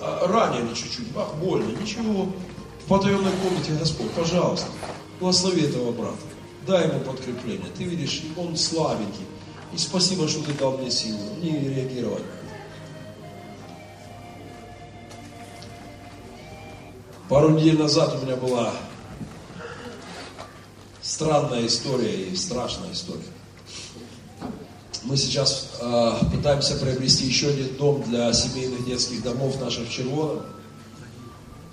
А, 0.00 0.26
Ранили 0.26 0.74
чуть-чуть. 0.74 1.08
Ах, 1.16 1.34
больно. 1.34 1.70
Ничего. 1.78 2.28
В 2.84 2.88
потаенной 2.88 3.32
комнате 3.42 3.72
Господь, 3.78 4.10
пожалуйста, 4.10 4.66
благослови 5.20 5.62
этого 5.62 5.92
брата. 5.92 6.18
Дай 6.66 6.88
ему 6.88 7.00
подкрепление. 7.00 7.70
Ты 7.76 7.84
видишь, 7.84 8.22
он 8.36 8.56
слабенький. 8.56 9.26
И 9.74 9.78
спасибо, 9.78 10.26
что 10.28 10.42
ты 10.44 10.52
дал 10.54 10.78
мне 10.78 10.90
силу. 10.90 11.18
Не 11.42 11.58
реагировать. 11.58 12.22
Пару 17.28 17.50
недель 17.50 17.78
назад 17.78 18.14
у 18.14 18.24
меня 18.24 18.36
была 18.36 18.72
странная 21.02 21.66
история 21.66 22.28
и 22.28 22.36
страшная 22.36 22.92
история. 22.92 23.22
Мы 25.02 25.18
сейчас 25.18 25.72
э, 25.80 26.12
пытаемся 26.32 26.76
приобрести 26.76 27.26
еще 27.26 27.48
один 27.48 27.76
дом 27.76 28.02
для 28.02 28.32
семейных 28.32 28.86
детских 28.86 29.22
домов 29.22 29.60
наших 29.60 29.90
в. 29.90 30.46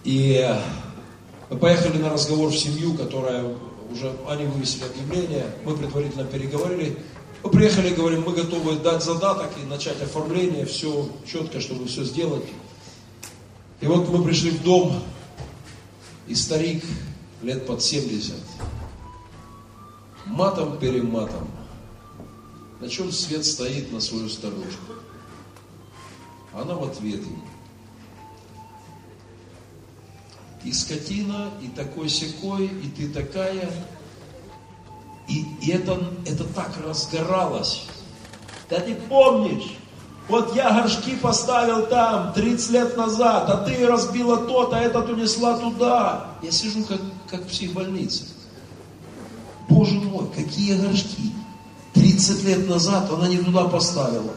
И 0.04 0.46
мы 1.50 1.58
поехали 1.58 1.98
на 1.98 2.10
разговор 2.10 2.50
в 2.50 2.58
семью, 2.58 2.96
которая 2.96 3.56
уже, 3.92 4.16
они 4.28 4.46
вывесили 4.46 4.84
объявление, 4.84 5.46
мы 5.66 5.76
предварительно 5.76 6.26
переговорили. 6.26 6.98
Мы 7.44 7.50
приехали, 7.50 7.94
говорим, 7.94 8.24
мы 8.26 8.34
готовы 8.34 8.78
дать 8.78 9.04
задаток 9.04 9.50
и 9.62 9.66
начать 9.66 10.02
оформление, 10.02 10.66
все 10.66 11.10
четко, 11.26 11.60
чтобы 11.60 11.88
все 11.88 12.04
сделать. 12.04 12.46
И 13.80 13.88
вот 13.88 14.08
мы 14.10 14.24
пришли 14.24 14.52
в 14.52 14.64
дом, 14.64 15.02
и 16.28 16.36
старик 16.36 16.84
лет 17.42 17.66
под 17.66 17.82
70, 17.82 18.36
матом-перематом, 20.28 21.50
на 22.80 22.88
чем 22.88 23.12
свет 23.12 23.44
стоит 23.46 23.92
на 23.92 24.00
свою 24.00 24.30
старушку. 24.30 24.94
Она 26.54 26.76
в 26.76 26.84
ответ 26.84 27.22
ему. 27.22 27.51
И 30.64 30.72
скотина, 30.74 31.50
и 31.62 31.68
такой 31.70 32.10
секой, 32.10 32.66
и 32.66 32.90
ты 32.90 33.10
такая. 33.10 33.72
И, 35.28 35.46
и 35.62 35.72
это, 35.72 36.00
это 36.26 36.44
так 36.44 36.78
разгоралось. 36.86 37.86
Да 38.70 38.80
ты 38.80 38.96
помнишь, 38.96 39.76
вот 40.28 40.56
я 40.56 40.72
горшки 40.72 41.16
поставил 41.16 41.88
там 41.88 42.32
30 42.34 42.70
лет 42.70 42.98
назад, 42.98 43.50
а 43.50 43.58
ты 43.66 43.86
разбила 43.86 44.38
тот, 44.38 44.74
а 44.74 44.80
этот 44.80 45.10
унесла 45.10 45.58
туда. 45.58 46.38
Я 46.42 46.52
сижу 46.52 46.84
как, 46.86 47.02
как 47.30 47.42
в 47.42 47.48
психбольнице. 47.48 48.24
Боже 49.68 49.96
мой, 49.96 50.30
какие 50.36 50.76
горшки. 50.76 51.34
30 51.94 52.44
лет 52.46 52.70
назад 52.70 53.12
она 53.12 53.28
не 53.28 53.40
туда 53.40 53.66
поставила. 53.66 54.34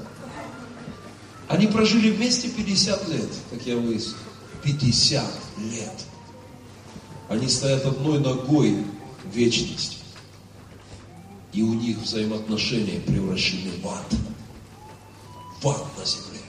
Они 1.48 1.66
прожили 1.66 2.10
вместе 2.10 2.48
50 2.48 3.08
лет, 3.08 3.28
как 3.50 3.62
я 3.66 3.76
выяснил. 3.76 4.16
50 4.64 5.24
лет. 5.58 5.92
Они 7.28 7.48
стоят 7.48 7.84
одной 7.86 8.20
ногой 8.20 8.84
в 9.24 9.34
вечность. 9.34 9.98
И 11.52 11.62
у 11.62 11.72
них 11.74 11.98
взаимоотношения 11.98 13.00
превращены 13.00 13.70
в 13.82 13.88
ад. 13.88 14.14
В 15.62 15.68
ад 15.68 15.84
на 15.98 16.04
земле. 16.04 16.40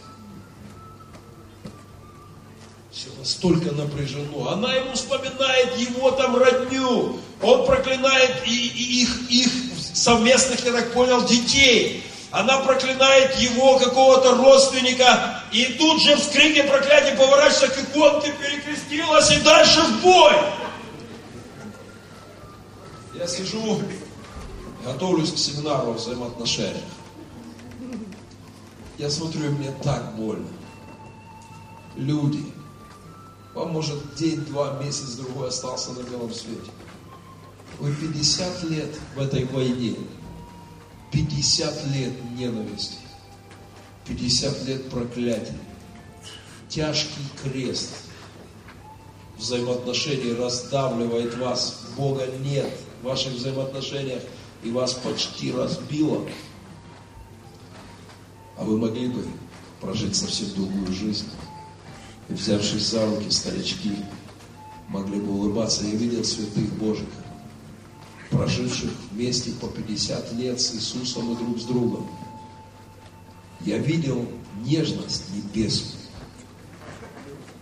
Все 2.91 3.09
настолько 3.19 3.71
напряжено. 3.71 4.49
Она 4.49 4.73
ему 4.73 4.93
вспоминает 4.93 5.77
его 5.77 6.11
там 6.11 6.35
родню. 6.37 7.19
Он 7.41 7.65
проклинает 7.65 8.47
и, 8.47 8.67
и 8.67 9.01
их, 9.03 9.29
их 9.29 9.51
совместных, 9.93 10.65
я 10.65 10.71
так 10.71 10.91
понял, 10.93 11.25
детей. 11.25 12.03
Она 12.31 12.57
проклинает 12.59 13.35
его 13.37 13.77
какого-то 13.79 14.35
родственника. 14.35 15.41
И 15.51 15.65
тут 15.77 16.01
же 16.01 16.15
в 16.15 16.31
крике 16.31 16.63
проклятия 16.63 17.15
поворачивается 17.15 17.67
к 17.67 17.77
иконке, 17.79 18.33
перекрестилась 18.33 19.31
и 19.31 19.39
дальше 19.41 19.81
в 19.81 20.01
бой. 20.01 20.33
Я 23.17 23.27
сижу, 23.27 23.81
готовлюсь 24.83 25.31
к 25.31 25.37
семинару 25.37 25.91
о 25.91 25.93
взаимоотношениях. 25.93 26.83
Я 28.97 29.09
смотрю, 29.09 29.45
и 29.45 29.49
мне 29.49 29.71
так 29.83 30.15
больно. 30.17 30.47
Люди. 31.95 32.43
Вам 33.53 33.71
может 33.71 34.15
день, 34.15 34.43
два, 34.45 34.77
месяц, 34.83 35.13
другой 35.13 35.47
остался 35.47 35.91
на 35.91 36.03
белом 36.03 36.33
свете. 36.33 36.71
Вы 37.79 37.93
50 37.93 38.63
лет 38.63 38.93
в 39.15 39.21
этой 39.21 39.45
войне. 39.45 39.95
50 41.11 41.87
лет 41.87 42.13
ненависти. 42.37 42.97
50 44.07 44.63
лет 44.65 44.89
проклятий. 44.89 45.55
Тяжкий 46.67 47.23
крест 47.43 47.91
взаимоотношений 49.37 50.33
раздавливает 50.33 51.37
вас. 51.37 51.81
Бога 51.95 52.27
нет 52.43 52.69
в 53.05 53.07
ваших 53.07 53.33
взаимоотношениях 53.33 54.23
и 54.63 54.71
вас 54.71 54.95
почти 54.95 55.51
разбило. 55.51 56.27
А 58.57 58.63
вы 58.63 58.79
могли 58.79 59.09
бы 59.09 59.23
прожить 59.79 60.15
совсем 60.15 60.51
другую 60.55 60.91
жизнь. 60.91 61.27
И 62.29 62.33
взявшись 62.33 62.89
за 62.89 63.05
руки, 63.05 63.29
старички 63.29 63.95
могли 64.87 65.19
бы 65.19 65.33
улыбаться. 65.33 65.85
Я 65.85 65.91
видел 65.91 66.23
святых 66.23 66.73
Божьих, 66.79 67.07
проживших 68.31 68.89
вместе 69.11 69.51
по 69.51 69.67
50 69.67 70.33
лет 70.33 70.59
с 70.59 70.73
Иисусом 70.73 71.31
и 71.33 71.35
друг 71.35 71.59
с 71.59 71.65
другом. 71.65 72.09
Я 73.61 73.77
видел 73.77 74.27
нежность 74.63 75.25
небесную. 75.31 76.01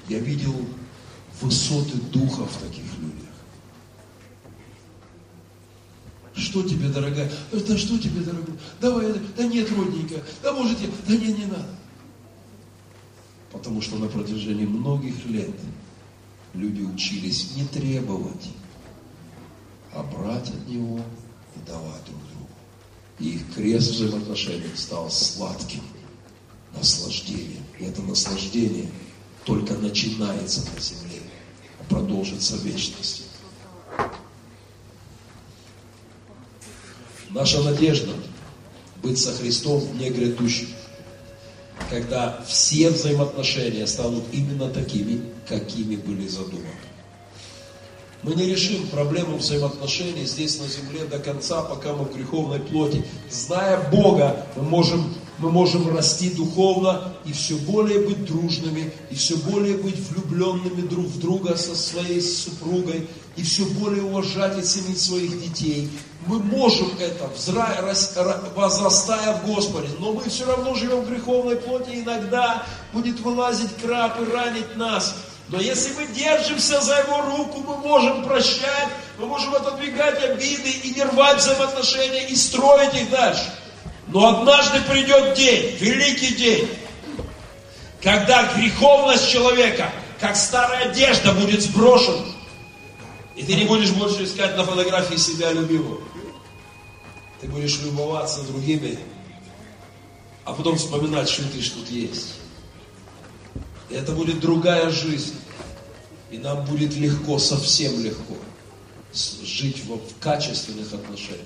Я 0.07 0.19
видел 0.19 0.55
высоты 1.41 1.97
духа 2.13 2.45
в 2.45 2.57
таких 2.63 2.85
людях. 2.99 3.23
Что 6.35 6.63
тебе, 6.63 6.89
дорогая? 6.89 7.31
Да 7.51 7.77
что 7.77 7.97
тебе, 7.97 8.21
дорогой? 8.21 8.55
Давай, 8.81 9.13
да 9.37 9.43
нет, 9.45 9.69
родненькая, 9.71 10.23
да 10.41 10.53
может 10.53 10.79
я, 10.79 10.89
да 11.07 11.15
не, 11.15 11.33
не 11.33 11.45
надо. 11.45 11.69
Потому 13.51 13.81
что 13.81 13.97
на 13.97 14.07
протяжении 14.07 14.65
многих 14.65 15.25
лет 15.25 15.53
люди 16.55 16.81
учились 16.81 17.55
не 17.55 17.65
требовать, 17.65 18.49
а 19.93 20.03
брать 20.03 20.49
от 20.49 20.67
него 20.67 20.99
и 21.55 21.67
давать 21.67 22.03
друг 22.05 22.19
другу. 22.31 22.49
И 23.19 23.35
их 23.35 23.53
крест 23.53 23.91
взаимоотношений 23.91 24.71
стал 24.75 25.11
сладким 25.11 25.81
наслаждением. 26.75 27.63
И 27.79 27.83
это 27.83 28.01
наслаждение 28.01 28.89
только 29.45 29.75
начинается 29.75 30.61
на 30.73 30.81
земле, 30.81 31.21
а 31.79 31.83
продолжится 31.83 32.55
в 32.55 32.63
вечности. 32.63 33.22
Наша 37.33 37.63
надежда 37.63 38.11
быть 39.01 39.19
со 39.19 39.31
Христом 39.33 39.79
в 39.79 39.97
дне 39.97 40.11
когда 41.89 42.39
все 42.47 42.89
взаимоотношения 42.89 43.87
станут 43.87 44.23
именно 44.31 44.69
такими, 44.69 45.19
какими 45.47 45.95
были 45.95 46.27
задуманы. 46.27 46.67
Мы 48.21 48.35
не 48.35 48.45
решим 48.45 48.87
проблему 48.87 49.37
взаимоотношений 49.37 50.25
здесь 50.25 50.59
на 50.59 50.67
земле 50.67 51.05
до 51.05 51.19
конца, 51.19 51.61
пока 51.63 51.93
мы 51.93 52.05
в 52.05 52.15
греховной 52.15 52.59
плоти. 52.59 53.03
Зная 53.29 53.89
Бога, 53.89 54.45
мы 54.55 54.63
можем, 54.63 55.13
мы 55.39 55.49
можем 55.49 55.93
расти 55.93 56.29
духовно 56.29 57.15
и 57.25 57.33
все 57.33 57.55
более 57.55 57.99
быть 57.99 58.25
дружными, 58.25 58.93
и 59.09 59.15
все 59.15 59.35
более 59.37 59.75
быть 59.75 59.97
влюбленными 60.09 60.87
друг 60.87 61.07
в 61.07 61.19
друга 61.19 61.57
со 61.57 61.75
своей 61.75 62.21
супругой, 62.21 63.07
и 63.35 63.43
все 63.43 63.65
более 63.65 64.03
уважать 64.03 64.57
и 64.57 64.61
ценить 64.61 65.01
своих 65.01 65.41
детей. 65.41 65.89
Мы 66.27 66.39
можем 66.39 66.91
это, 66.99 67.29
возрастая 68.55 69.33
в 69.33 69.45
Господе, 69.45 69.89
но 69.99 70.13
мы 70.13 70.29
все 70.29 70.45
равно 70.45 70.73
живем 70.75 71.01
в 71.01 71.09
греховной 71.09 71.57
плоти, 71.57 71.89
иногда 71.95 72.63
будет 72.93 73.19
вылазить 73.19 73.75
краб 73.81 74.21
и 74.21 74.31
ранить 74.31 74.77
нас. 74.77 75.15
Но 75.49 75.59
если 75.59 75.93
мы 75.93 76.07
держимся 76.07 76.79
за 76.81 76.99
Его 76.99 77.21
руку, 77.21 77.59
мы 77.67 77.77
можем 77.77 78.23
прощать, 78.23 78.87
мы 79.17 79.25
можем 79.25 79.53
отодвигать 79.53 80.23
обиды 80.23 80.69
и 80.69 80.93
не 80.95 81.03
рвать 81.03 81.39
взаимоотношения 81.39 82.27
и 82.27 82.35
строить 82.35 82.93
их 82.93 83.09
дальше. 83.09 83.53
Но 84.07 84.27
однажды 84.27 84.79
придет 84.81 85.33
день, 85.33 85.75
великий 85.77 86.35
день, 86.35 86.69
когда 88.01 88.53
греховность 88.53 89.29
человека, 89.29 89.91
как 90.19 90.35
старая 90.35 90.89
одежда, 90.89 91.33
будет 91.33 91.61
сброшена. 91.61 92.32
И 93.35 93.43
ты 93.43 93.55
не 93.55 93.65
будешь 93.65 93.91
больше 93.91 94.23
искать 94.25 94.55
на 94.55 94.63
фотографии 94.63 95.15
себя 95.15 95.51
любимого. 95.51 96.01
Ты 97.41 97.47
будешь 97.47 97.81
любоваться 97.81 98.43
другими, 98.43 98.97
а 100.45 100.53
потом 100.53 100.77
вспоминать, 100.77 101.29
что 101.29 101.43
ты 101.49 101.61
ж 101.61 101.69
тут 101.71 101.89
есть. 101.89 102.35
И 103.89 103.95
это 103.95 104.11
будет 104.11 104.39
другая 104.39 104.89
жизнь. 104.89 105.35
И 106.31 106.37
нам 106.37 106.65
будет 106.65 106.95
легко, 106.95 107.37
совсем 107.37 108.03
легко 108.03 108.35
жить 109.13 109.83
в 109.85 110.19
качественных 110.19 110.93
отношениях. 110.93 111.45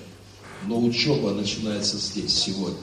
Но 0.64 0.80
учеба 0.80 1.30
начинается 1.30 1.98
здесь, 1.98 2.34
сегодня. 2.34 2.78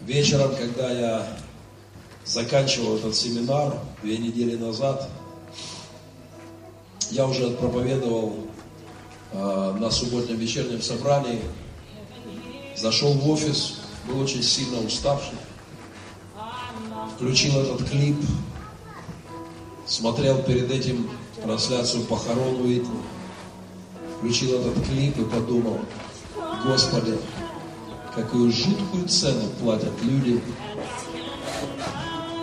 Вечером, 0.00 0.56
когда 0.56 0.90
я 0.90 1.38
заканчивал 2.32 2.96
этот 2.96 3.16
семинар 3.16 3.76
две 4.02 4.16
недели 4.18 4.56
назад, 4.56 5.08
я 7.10 7.26
уже 7.26 7.46
отпроповедовал 7.46 8.36
э, 9.32 9.76
на 9.80 9.90
субботнем 9.90 10.36
вечернем 10.36 10.80
собрании, 10.80 11.40
зашел 12.76 13.14
в 13.14 13.28
офис, 13.28 13.80
был 14.06 14.20
очень 14.20 14.44
сильно 14.44 14.78
уставший, 14.78 15.36
включил 17.16 17.58
этот 17.58 17.88
клип, 17.90 18.16
смотрел 19.86 20.40
перед 20.42 20.70
этим 20.70 21.10
трансляцию 21.42 22.04
похорон 22.04 22.60
Уитни, 22.60 23.00
включил 24.18 24.60
этот 24.60 24.84
клип 24.84 25.18
и 25.18 25.24
подумал, 25.24 25.80
Господи, 26.64 27.18
какую 28.14 28.52
жуткую 28.52 29.08
цену 29.08 29.48
платят 29.60 29.92
люди, 30.02 30.40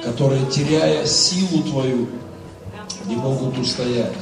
которые, 0.07 0.45
теряя 0.45 1.05
силу 1.05 1.63
Твою, 1.63 2.07
не 3.07 3.17
могут 3.17 3.57
устоять. 3.57 4.13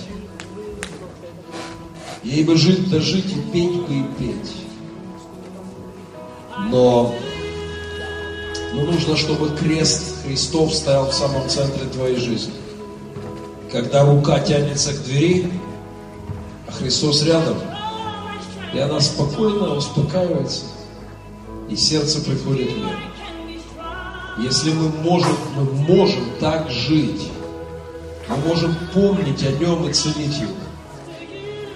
Ей 2.23 2.43
бы 2.43 2.57
жить 2.57 2.89
да 2.89 2.99
жить 2.99 3.27
и 3.27 3.51
петь 3.51 3.81
бы 3.81 3.93
и 3.93 4.03
петь. 4.17 4.55
Но, 6.71 7.13
но 8.73 8.81
нужно, 8.81 9.15
чтобы 9.15 9.55
крест 9.55 10.23
Христов 10.23 10.73
стоял 10.73 11.11
в 11.11 11.13
самом 11.13 11.47
центре 11.47 11.85
твоей 11.89 12.15
жизни. 12.15 12.53
Когда 13.71 14.05
рука 14.05 14.39
тянется 14.39 14.91
к 14.91 15.03
двери, 15.03 15.51
а 16.67 16.71
Христос 16.71 17.21
рядом, 17.23 17.57
и 18.73 18.79
она 18.79 18.99
спокойно 18.99 19.75
успокаивается, 19.75 20.63
и 21.69 21.75
сердце 21.75 22.21
приходит 22.21 22.71
в 22.71 22.77
мир. 22.77 23.14
Если 24.37 24.73
мы 24.73 24.89
можем, 24.89 25.35
мы 25.55 25.63
можем 25.63 26.23
так 26.41 26.69
жить, 26.69 27.31
мы 28.27 28.35
можем 28.37 28.75
помнить 28.93 29.41
о 29.43 29.51
нем 29.51 29.87
и 29.87 29.93
ценить 29.93 30.37
его. 30.37 30.51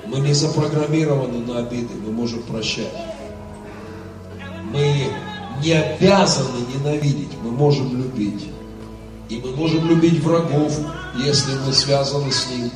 Мы 0.07 0.20
не 0.20 0.34
запрограммированы 0.34 1.39
на 1.45 1.60
обиды, 1.60 1.93
мы 2.05 2.12
можем 2.12 2.41
прощать. 2.43 2.91
Мы 4.74 5.07
не 5.64 5.72
обязаны 5.72 6.66
ненавидеть, 6.76 7.30
мы 7.43 7.51
можем 7.51 7.95
любить. 7.97 8.49
И 9.30 9.38
мы 9.38 9.51
можем 9.55 9.88
любить 9.88 10.22
врагов, 10.22 10.78
если 11.18 11.53
мы 11.66 11.72
связаны 11.72 12.32
с 12.32 12.49
ним. 12.49 12.72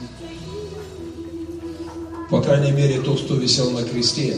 По 2.29 2.41
крайней 2.41 2.71
мере, 2.71 3.01
тот, 3.01 3.21
кто 3.21 3.35
висел 3.35 3.71
на 3.71 3.83
кресте, 3.83 4.37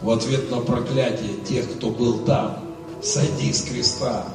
в 0.00 0.10
ответ 0.10 0.50
на 0.50 0.60
проклятие 0.60 1.34
тех, 1.46 1.68
кто 1.72 1.90
был 1.90 2.18
там, 2.18 2.67
сойди 3.02 3.52
с 3.52 3.62
креста. 3.62 4.26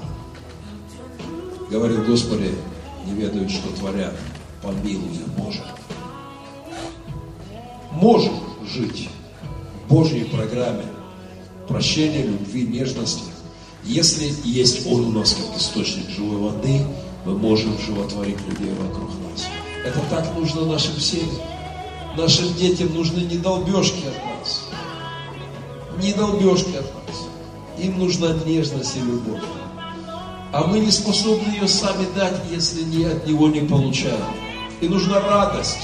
Говорил, 1.70 2.04
Господи, 2.04 2.54
не 3.06 3.14
ведают, 3.14 3.52
что 3.52 3.68
творят, 3.76 4.14
помилуй 4.62 5.20
Боже. 5.38 5.64
Можем 7.92 8.34
жить 8.66 9.10
в 9.86 9.90
Божьей 9.90 10.26
программе 10.26 10.86
прощения, 11.68 12.24
любви, 12.24 12.68
нежности. 12.68 13.32
Если 13.84 14.34
есть 14.44 14.88
Он 14.88 15.08
у 15.08 15.12
нас 15.12 15.34
как 15.34 15.58
источник 15.58 16.10
живой 16.10 16.38
воды, 16.38 16.86
мы 17.26 17.38
можем 17.38 17.78
животворить 17.80 18.40
людей 18.48 18.74
вокруг 18.80 19.10
нас. 19.10 19.48
Это 19.86 20.00
так 20.10 20.36
нужно 20.36 20.66
нашим 20.66 21.00
семьям. 21.00 21.36
Нашим 22.18 22.54
детям 22.54 22.94
нужны 22.94 23.22
не 23.22 23.38
долбежки 23.38 24.06
от 24.06 24.40
нас. 24.40 24.62
Не 26.02 26.14
долбежки 26.14 26.76
от 26.76 27.08
нас. 27.08 27.23
Им 27.84 28.00
нужна 28.00 28.30
нежность 28.46 28.96
и 28.96 29.02
любовь. 29.02 29.42
А 30.54 30.66
мы 30.66 30.80
не 30.80 30.90
способны 30.90 31.52
ее 31.52 31.68
сами 31.68 32.08
дать, 32.16 32.40
если 32.50 32.84
не 32.84 33.04
от 33.04 33.28
Него 33.28 33.50
не 33.50 33.60
получаем. 33.60 34.24
И 34.80 34.88
нужна 34.88 35.20
радость. 35.20 35.80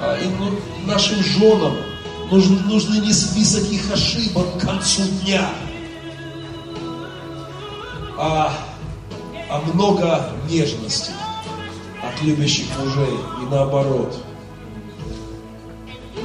А, 0.00 0.16
И 0.16 0.26
ну- 0.26 0.58
нашим 0.86 1.22
женам 1.22 1.76
нужны, 2.30 2.58
нужны 2.60 3.00
не 3.00 3.12
список 3.12 3.70
их 3.70 3.92
ошибок 3.92 4.56
к 4.56 4.60
концу 4.62 5.02
дня, 5.22 5.50
а, 8.16 8.50
а 9.50 9.60
много 9.74 10.30
нежности 10.48 11.10
от 12.02 12.22
любящих 12.22 12.66
мужей 12.78 13.18
и 13.42 13.50
наоборот. 13.50 14.16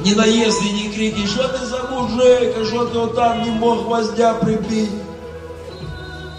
Не 0.04 0.14
наезды, 0.14 0.70
не 0.70 0.88
крики, 0.88 1.26
что 1.26 1.48
ты 1.48 1.66
за 1.66 1.79
а 2.04 2.64
что 2.64 2.86
ты 2.86 2.98
вот 2.98 3.14
там 3.14 3.42
не 3.42 3.50
мог 3.50 3.84
гвоздя 3.84 4.34
прибить. 4.34 4.90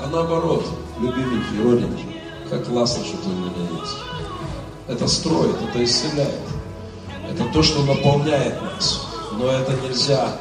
А 0.03 0.09
наоборот, 0.09 0.65
любименький, 0.99 1.63
родненький, 1.63 2.21
как 2.49 2.65
классно, 2.65 3.03
что 3.03 3.17
ты 3.17 3.29
у 3.29 3.33
меня 3.33 3.79
есть. 3.79 3.97
Это 4.87 5.07
строит, 5.07 5.55
это 5.69 5.83
исцеляет. 5.83 6.39
Это 7.29 7.45
то, 7.53 7.63
что 7.63 7.83
наполняет 7.83 8.61
нас. 8.61 9.07
Но 9.37 9.49
это 9.49 9.73
нельзя 9.87 10.35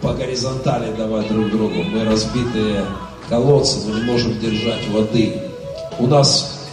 по 0.00 0.12
горизонтали 0.12 0.94
давать 0.94 1.28
друг 1.28 1.50
другу. 1.50 1.82
Мы 1.82 2.04
разбитые 2.04 2.86
колодцы, 3.28 3.86
мы 3.86 4.00
не 4.00 4.02
можем 4.02 4.38
держать 4.38 4.88
воды. 4.88 5.42
У 5.98 6.06
нас 6.06 6.68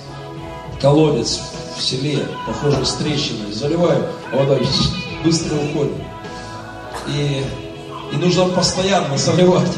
колодец 0.82 1.42
в 1.76 1.82
селе, 1.82 2.20
похоже, 2.46 2.86
с 2.86 2.94
трещиной. 2.94 3.52
Заливаем, 3.52 4.04
а 4.32 4.38
вода 4.38 4.58
быстро 5.24 5.56
уходит. 5.56 5.94
И, 7.08 7.44
и 8.14 8.16
нужно 8.16 8.46
постоянно 8.46 9.18
заливать. 9.18 9.72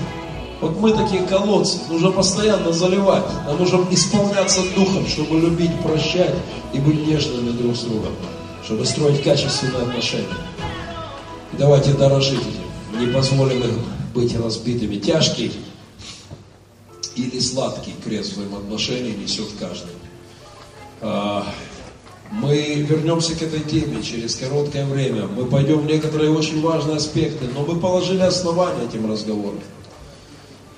Вот 0.61 0.77
мы 0.79 0.91
такие 0.91 1.21
колодцы, 1.23 1.79
нужно 1.89 2.11
постоянно 2.11 2.71
заливать. 2.73 3.23
Нам 3.45 3.57
нужно 3.57 3.86
исполняться 3.91 4.61
духом, 4.75 5.07
чтобы 5.07 5.39
любить, 5.39 5.79
прощать 5.81 6.36
и 6.73 6.79
быть 6.79 7.07
нежными 7.07 7.51
друг 7.51 7.75
с 7.75 7.81
другом. 7.81 8.13
Чтобы 8.63 8.86
строить 8.86 9.23
качественные 9.23 9.83
отношения. 9.83 10.27
И 11.53 11.57
давайте 11.57 11.93
дорожить 11.93 12.41
этим. 12.41 12.99
Не 12.99 13.13
позволим 13.13 13.61
им 13.61 13.79
быть 14.13 14.36
разбитыми. 14.38 14.97
Тяжкий 14.97 15.51
или 17.15 17.39
сладкий 17.39 17.93
крест 18.03 18.33
взаимоотношений 18.33 19.15
несет 19.15 19.47
каждый. 19.59 19.91
Мы 22.32 22.76
вернемся 22.88 23.36
к 23.36 23.41
этой 23.41 23.61
теме 23.61 24.01
через 24.01 24.36
короткое 24.36 24.86
время. 24.86 25.28
Мы 25.28 25.45
пойдем 25.45 25.80
в 25.80 25.86
некоторые 25.86 26.32
очень 26.32 26.61
важные 26.61 26.97
аспекты, 26.97 27.45
но 27.53 27.61
мы 27.61 27.80
положили 27.80 28.21
основания 28.21 28.86
этим 28.88 29.09
разговорам. 29.09 29.59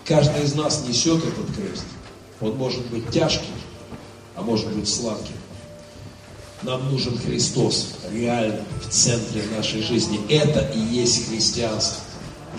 Каждый 0.06 0.43
из 0.43 0.56
нас 0.56 0.86
несет 0.88 1.18
этот 1.18 1.56
крест. 1.56 1.86
Он 2.41 2.56
может 2.58 2.86
быть 2.88 3.10
тяжким, 3.10 3.56
а 4.36 4.41
может 4.41 4.72
быть 4.74 4.88
сладким. 4.88 5.36
Нам 6.64 6.91
нужен 6.91 7.18
Христос 7.18 7.95
реально 8.12 8.62
в 8.82 8.89
центре 8.89 9.43
нашей 9.56 9.82
жизни. 9.82 10.20
Это 10.30 10.60
и 10.74 10.80
есть 10.80 11.30
христианство. 11.30 12.02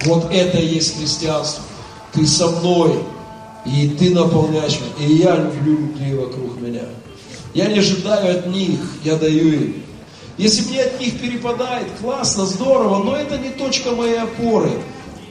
Вот 0.04 0.32
это 0.32 0.58
и 0.58 0.66
есть 0.66 0.98
христианство. 0.98 1.62
Ты 2.12 2.26
со 2.26 2.48
мной, 2.48 3.02
и 3.66 3.88
ты 3.98 4.14
наполняешь 4.14 4.78
меня, 4.80 5.08
и 5.08 5.14
я 5.14 5.36
люблю 5.36 5.78
людей 5.78 6.14
вокруг 6.14 6.60
меня. 6.60 6.84
Я 7.54 7.66
не 7.66 7.78
ожидаю 7.78 8.38
от 8.38 8.46
них, 8.46 8.80
я 9.04 9.16
даю 9.16 9.52
им. 9.52 9.82
Если 10.36 10.68
мне 10.68 10.82
от 10.82 11.00
них 11.00 11.20
перепадает, 11.20 11.88
классно, 12.00 12.46
здорово, 12.46 13.02
но 13.02 13.16
это 13.16 13.38
не 13.38 13.50
точка 13.50 13.90
моей 13.90 14.20
опоры. 14.20 14.70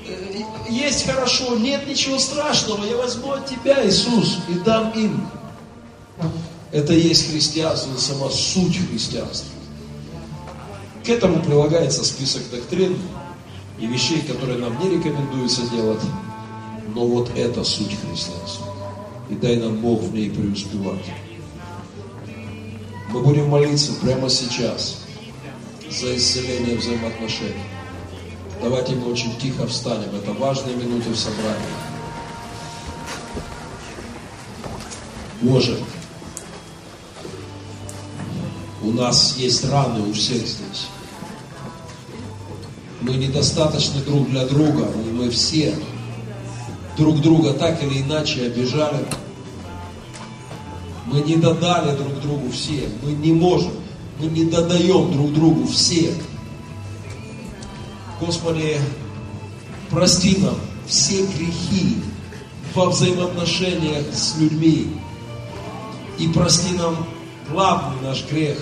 Э, 0.08 0.42
Есть 0.70 1.06
хорошо, 1.06 1.56
нет 1.56 1.88
ничего 1.88 2.20
страшного, 2.20 2.86
я 2.86 2.98
возьму 2.98 3.32
от 3.32 3.46
тебя, 3.46 3.88
Иисус, 3.88 4.40
и 4.50 4.54
дам 4.56 4.92
им. 4.92 5.28
Это 6.72 6.94
и 6.94 7.00
есть 7.00 7.32
христианство, 7.32 7.96
сама 7.98 8.30
суть 8.30 8.78
христианства. 8.90 9.50
К 11.06 11.10
этому 11.10 11.42
прилагается 11.42 12.04
список 12.04 12.42
доктрин 12.52 12.98
и 13.80 13.86
вещей, 13.88 14.22
которые 14.22 14.58
нам 14.58 14.78
не 14.80 14.98
рекомендуется 14.98 15.62
делать. 15.70 16.02
Но 16.94 17.06
вот 17.06 17.32
это 17.38 17.64
суть 17.64 17.96
христианства. 18.02 18.68
И 19.30 19.36
дай 19.36 19.56
нам 19.56 19.78
Бог 19.78 20.02
в 20.02 20.14
ней 20.14 20.30
преуспевать. 20.30 21.06
Мы 23.10 23.22
будем 23.22 23.50
молиться 23.50 23.94
прямо 23.94 24.30
сейчас 24.30 24.98
за 25.90 26.16
исцеление 26.18 26.78
взаимоотношений. 26.78 27.64
Давайте 28.62 28.96
мы 28.96 29.12
очень 29.12 29.38
тихо 29.40 29.66
встанем. 29.68 30.14
Это 30.14 30.34
важные 30.34 30.76
минуты 30.76 31.10
в 31.12 31.16
собрании. 31.16 31.58
Боже, 35.42 35.80
у 38.82 38.92
нас 38.92 39.38
есть 39.38 39.64
раны 39.70 40.10
у 40.10 40.14
всех 40.14 40.46
здесь. 40.46 40.88
Мы 43.02 43.14
недостаточны 43.16 44.02
друг 44.02 44.30
для 44.30 44.46
друга, 44.48 44.90
и 45.06 45.12
мы 45.12 45.30
все 45.30 45.74
друг 46.98 47.22
друга 47.22 47.54
так 47.54 47.82
или 47.84 48.02
иначе 48.02 48.48
обижали. 48.48 49.06
Мы 51.08 51.22
не 51.22 51.38
додали 51.38 51.96
друг 51.96 52.22
другу 52.22 52.52
все. 52.52 52.90
Мы 53.02 53.14
не 53.14 53.32
можем. 53.32 53.72
Мы 54.20 54.28
не 54.28 54.46
додаем 54.46 55.12
друг 55.12 55.34
другу 55.34 55.68
все. 55.68 56.14
Господи, 58.20 58.78
прости 59.90 60.38
нам 60.38 60.56
все 60.88 61.26
грехи 61.26 61.98
во 62.74 62.90
взаимоотношениях 62.90 64.06
с 64.14 64.38
людьми. 64.38 64.88
И 66.18 66.28
прости 66.30 66.74
нам 66.76 67.08
главный 67.50 68.02
наш 68.02 68.26
грех. 68.30 68.58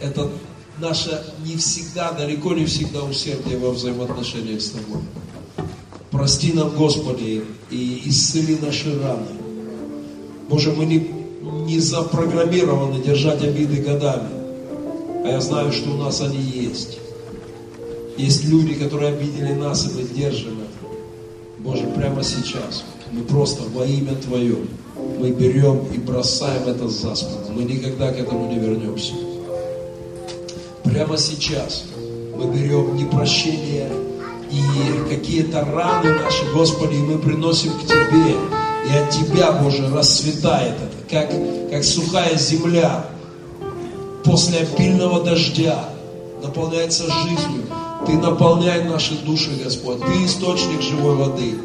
Это 0.00 0.30
наше 0.78 1.24
не 1.44 1.56
всегда, 1.56 2.12
далеко 2.12 2.54
не 2.54 2.64
всегда 2.64 3.02
усердие 3.02 3.58
во 3.58 3.70
взаимоотношениях 3.70 4.60
с 4.60 4.70
Тобой. 4.70 5.02
Прости 6.10 6.52
нам, 6.52 6.70
Господи, 6.70 7.44
и 7.70 8.02
исцели 8.06 8.58
наши 8.60 8.98
раны. 9.00 9.26
Боже, 10.48 10.72
мы 10.72 10.86
не, 10.86 11.19
не 11.66 11.78
запрограммированы 11.78 13.02
держать 13.02 13.42
обиды 13.42 13.82
годами. 13.82 14.28
А 15.24 15.28
я 15.28 15.40
знаю, 15.40 15.72
что 15.72 15.90
у 15.90 15.96
нас 15.96 16.20
они 16.20 16.38
есть. 16.38 16.98
Есть 18.16 18.44
люди, 18.44 18.74
которые 18.74 19.14
обидели 19.14 19.52
нас, 19.52 19.86
и 19.86 19.94
мы 19.94 20.02
держим 20.02 20.60
это. 20.60 20.70
Боже, 21.58 21.86
прямо 21.96 22.22
сейчас 22.22 22.84
мы 23.12 23.22
просто 23.22 23.62
во 23.74 23.84
имя 23.84 24.14
Твое, 24.14 24.56
мы 25.18 25.30
берем 25.30 25.86
и 25.92 25.98
бросаем 25.98 26.68
это 26.68 26.88
за 26.88 27.14
спину. 27.14 27.52
Мы 27.54 27.64
никогда 27.64 28.12
к 28.12 28.18
этому 28.18 28.48
не 28.48 28.58
вернемся. 28.58 29.12
Прямо 30.84 31.16
сейчас 31.18 31.84
мы 32.36 32.46
берем 32.54 32.96
непрощение 32.96 33.90
и 34.50 35.08
какие-то 35.08 35.64
раны 35.64 36.10
наши, 36.14 36.44
Господи, 36.54 36.94
и 36.94 36.98
мы 36.98 37.18
приносим 37.18 37.72
к 37.72 37.82
Тебе. 37.82 38.36
И 38.88 38.96
от 38.96 39.10
Тебя, 39.10 39.52
Боже, 39.52 39.88
расцветает 39.92 40.74
это, 40.74 40.89
как, 41.10 41.30
как 41.70 41.84
сухая 41.84 42.36
земля 42.36 43.04
после 44.24 44.60
обильного 44.60 45.22
дождя 45.22 45.88
наполняется 46.42 47.04
жизнью. 47.04 47.64
Ты 48.06 48.12
наполняй 48.12 48.84
наши 48.84 49.14
души, 49.16 49.50
Господь. 49.62 50.00
Ты 50.00 50.24
источник 50.24 50.80
живой 50.80 51.16
воды. 51.16 51.58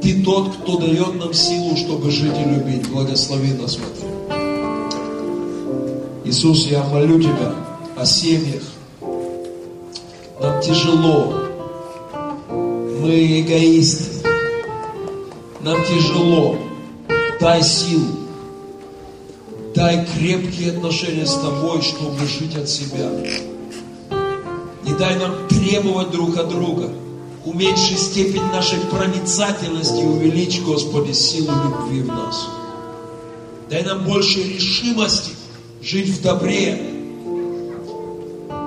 Ты 0.00 0.22
тот, 0.22 0.54
кто 0.56 0.78
дает 0.78 1.18
нам 1.18 1.34
силу, 1.34 1.76
чтобы 1.76 2.10
жить 2.10 2.34
и 2.38 2.44
любить. 2.48 2.88
Благослови 2.88 3.52
нас 3.52 3.76
в 3.76 3.80
этом. 3.82 4.08
Иисус, 6.24 6.66
я 6.66 6.82
молю 6.84 7.20
Тебя 7.20 7.54
о 7.96 8.06
семьях. 8.06 8.62
Нам 10.40 10.60
тяжело. 10.62 11.34
Мы 12.48 13.40
эгоисты. 13.40 14.26
Нам 15.60 15.84
тяжело. 15.84 16.56
Дай 17.40 17.62
силу. 17.62 18.21
Дай 19.74 20.04
крепкие 20.04 20.72
отношения 20.72 21.24
с 21.24 21.34
Тобой, 21.34 21.80
чтобы 21.80 22.26
жить 22.26 22.56
от 22.56 22.68
себя. 22.68 23.08
Не 24.84 24.92
дай 24.98 25.16
нам 25.16 25.48
требовать 25.48 26.10
друг 26.10 26.36
от 26.36 26.50
друга. 26.50 26.90
Уменьши 27.46 27.96
степень 27.96 28.44
нашей 28.52 28.78
проницательности 28.80 30.00
и 30.00 30.06
увеличь, 30.06 30.60
Господи, 30.60 31.12
силу 31.12 31.52
любви 31.64 32.02
в 32.02 32.08
нас. 32.08 32.46
Дай 33.70 33.82
нам 33.82 34.04
больше 34.04 34.42
решимости 34.42 35.30
жить 35.80 36.08
в 36.08 36.22
добре 36.22 36.74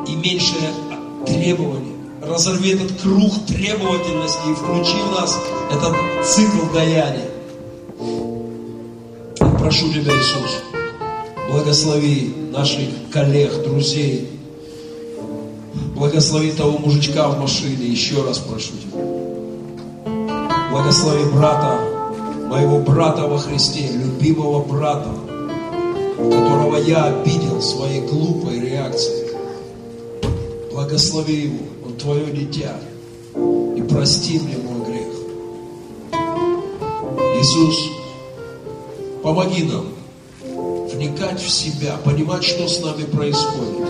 и 0.07 0.15
меньше 0.15 0.55
требований. 1.27 1.95
Разорви 2.21 2.71
этот 2.71 2.99
круг 2.99 3.31
требовательности 3.45 4.49
и 4.49 4.55
включи 4.55 4.97
в 4.97 5.11
нас 5.11 5.39
этот 5.71 5.95
цикл 6.25 6.65
даяния. 6.73 7.29
Прошу 9.59 9.91
Тебя, 9.93 10.11
Иисус, 10.11 10.74
благослови 11.49 12.33
наших 12.51 12.89
коллег, 13.11 13.63
друзей, 13.63 14.29
Благослови 15.95 16.51
того 16.51 16.77
мужичка 16.77 17.29
в 17.29 17.39
машине, 17.39 17.87
еще 17.87 18.21
раз 18.23 18.39
прошу 18.39 18.73
тебя. 18.73 19.01
Благослови 20.69 21.23
брата, 21.31 21.79
моего 22.49 22.79
брата 22.79 23.27
во 23.27 23.37
Христе, 23.37 23.89
любимого 23.93 24.61
брата, 24.61 25.09
которого 26.17 26.75
я 26.77 27.05
обидел 27.05 27.61
своей 27.61 28.01
глупой 28.01 28.59
реакцией. 28.59 29.29
Благослови 30.73 31.43
его, 31.43 31.65
он 31.85 31.93
твое 31.93 32.25
дитя, 32.25 32.75
и 33.77 33.81
прости 33.89 34.39
мне 34.39 34.57
мой 34.57 34.85
грех. 34.85 35.07
Иисус, 37.39 37.89
помоги 39.23 39.63
нам 39.63 39.94
вникать 40.95 41.41
в 41.41 41.49
себя, 41.49 41.97
понимать, 42.03 42.43
что 42.43 42.67
с 42.67 42.81
нами 42.81 43.03
происходит 43.03 43.87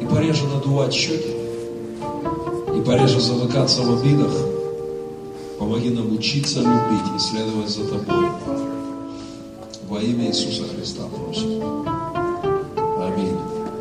и 0.00 0.04
пореже 0.04 0.46
надувать 0.46 0.92
щеки, 0.92 1.34
и 2.76 2.80
пореже 2.82 3.20
замыкаться 3.20 3.82
в 3.82 3.98
обидах. 3.98 4.32
Помоги 5.58 5.90
нам 5.90 6.12
учиться 6.12 6.60
любить 6.60 7.16
и 7.16 7.18
следовать 7.18 7.70
за 7.70 7.88
Тобой. 7.88 8.28
Во 9.88 10.00
имя 10.00 10.28
Иисуса 10.28 10.64
Христа 10.68 11.04
просим. 11.04 11.95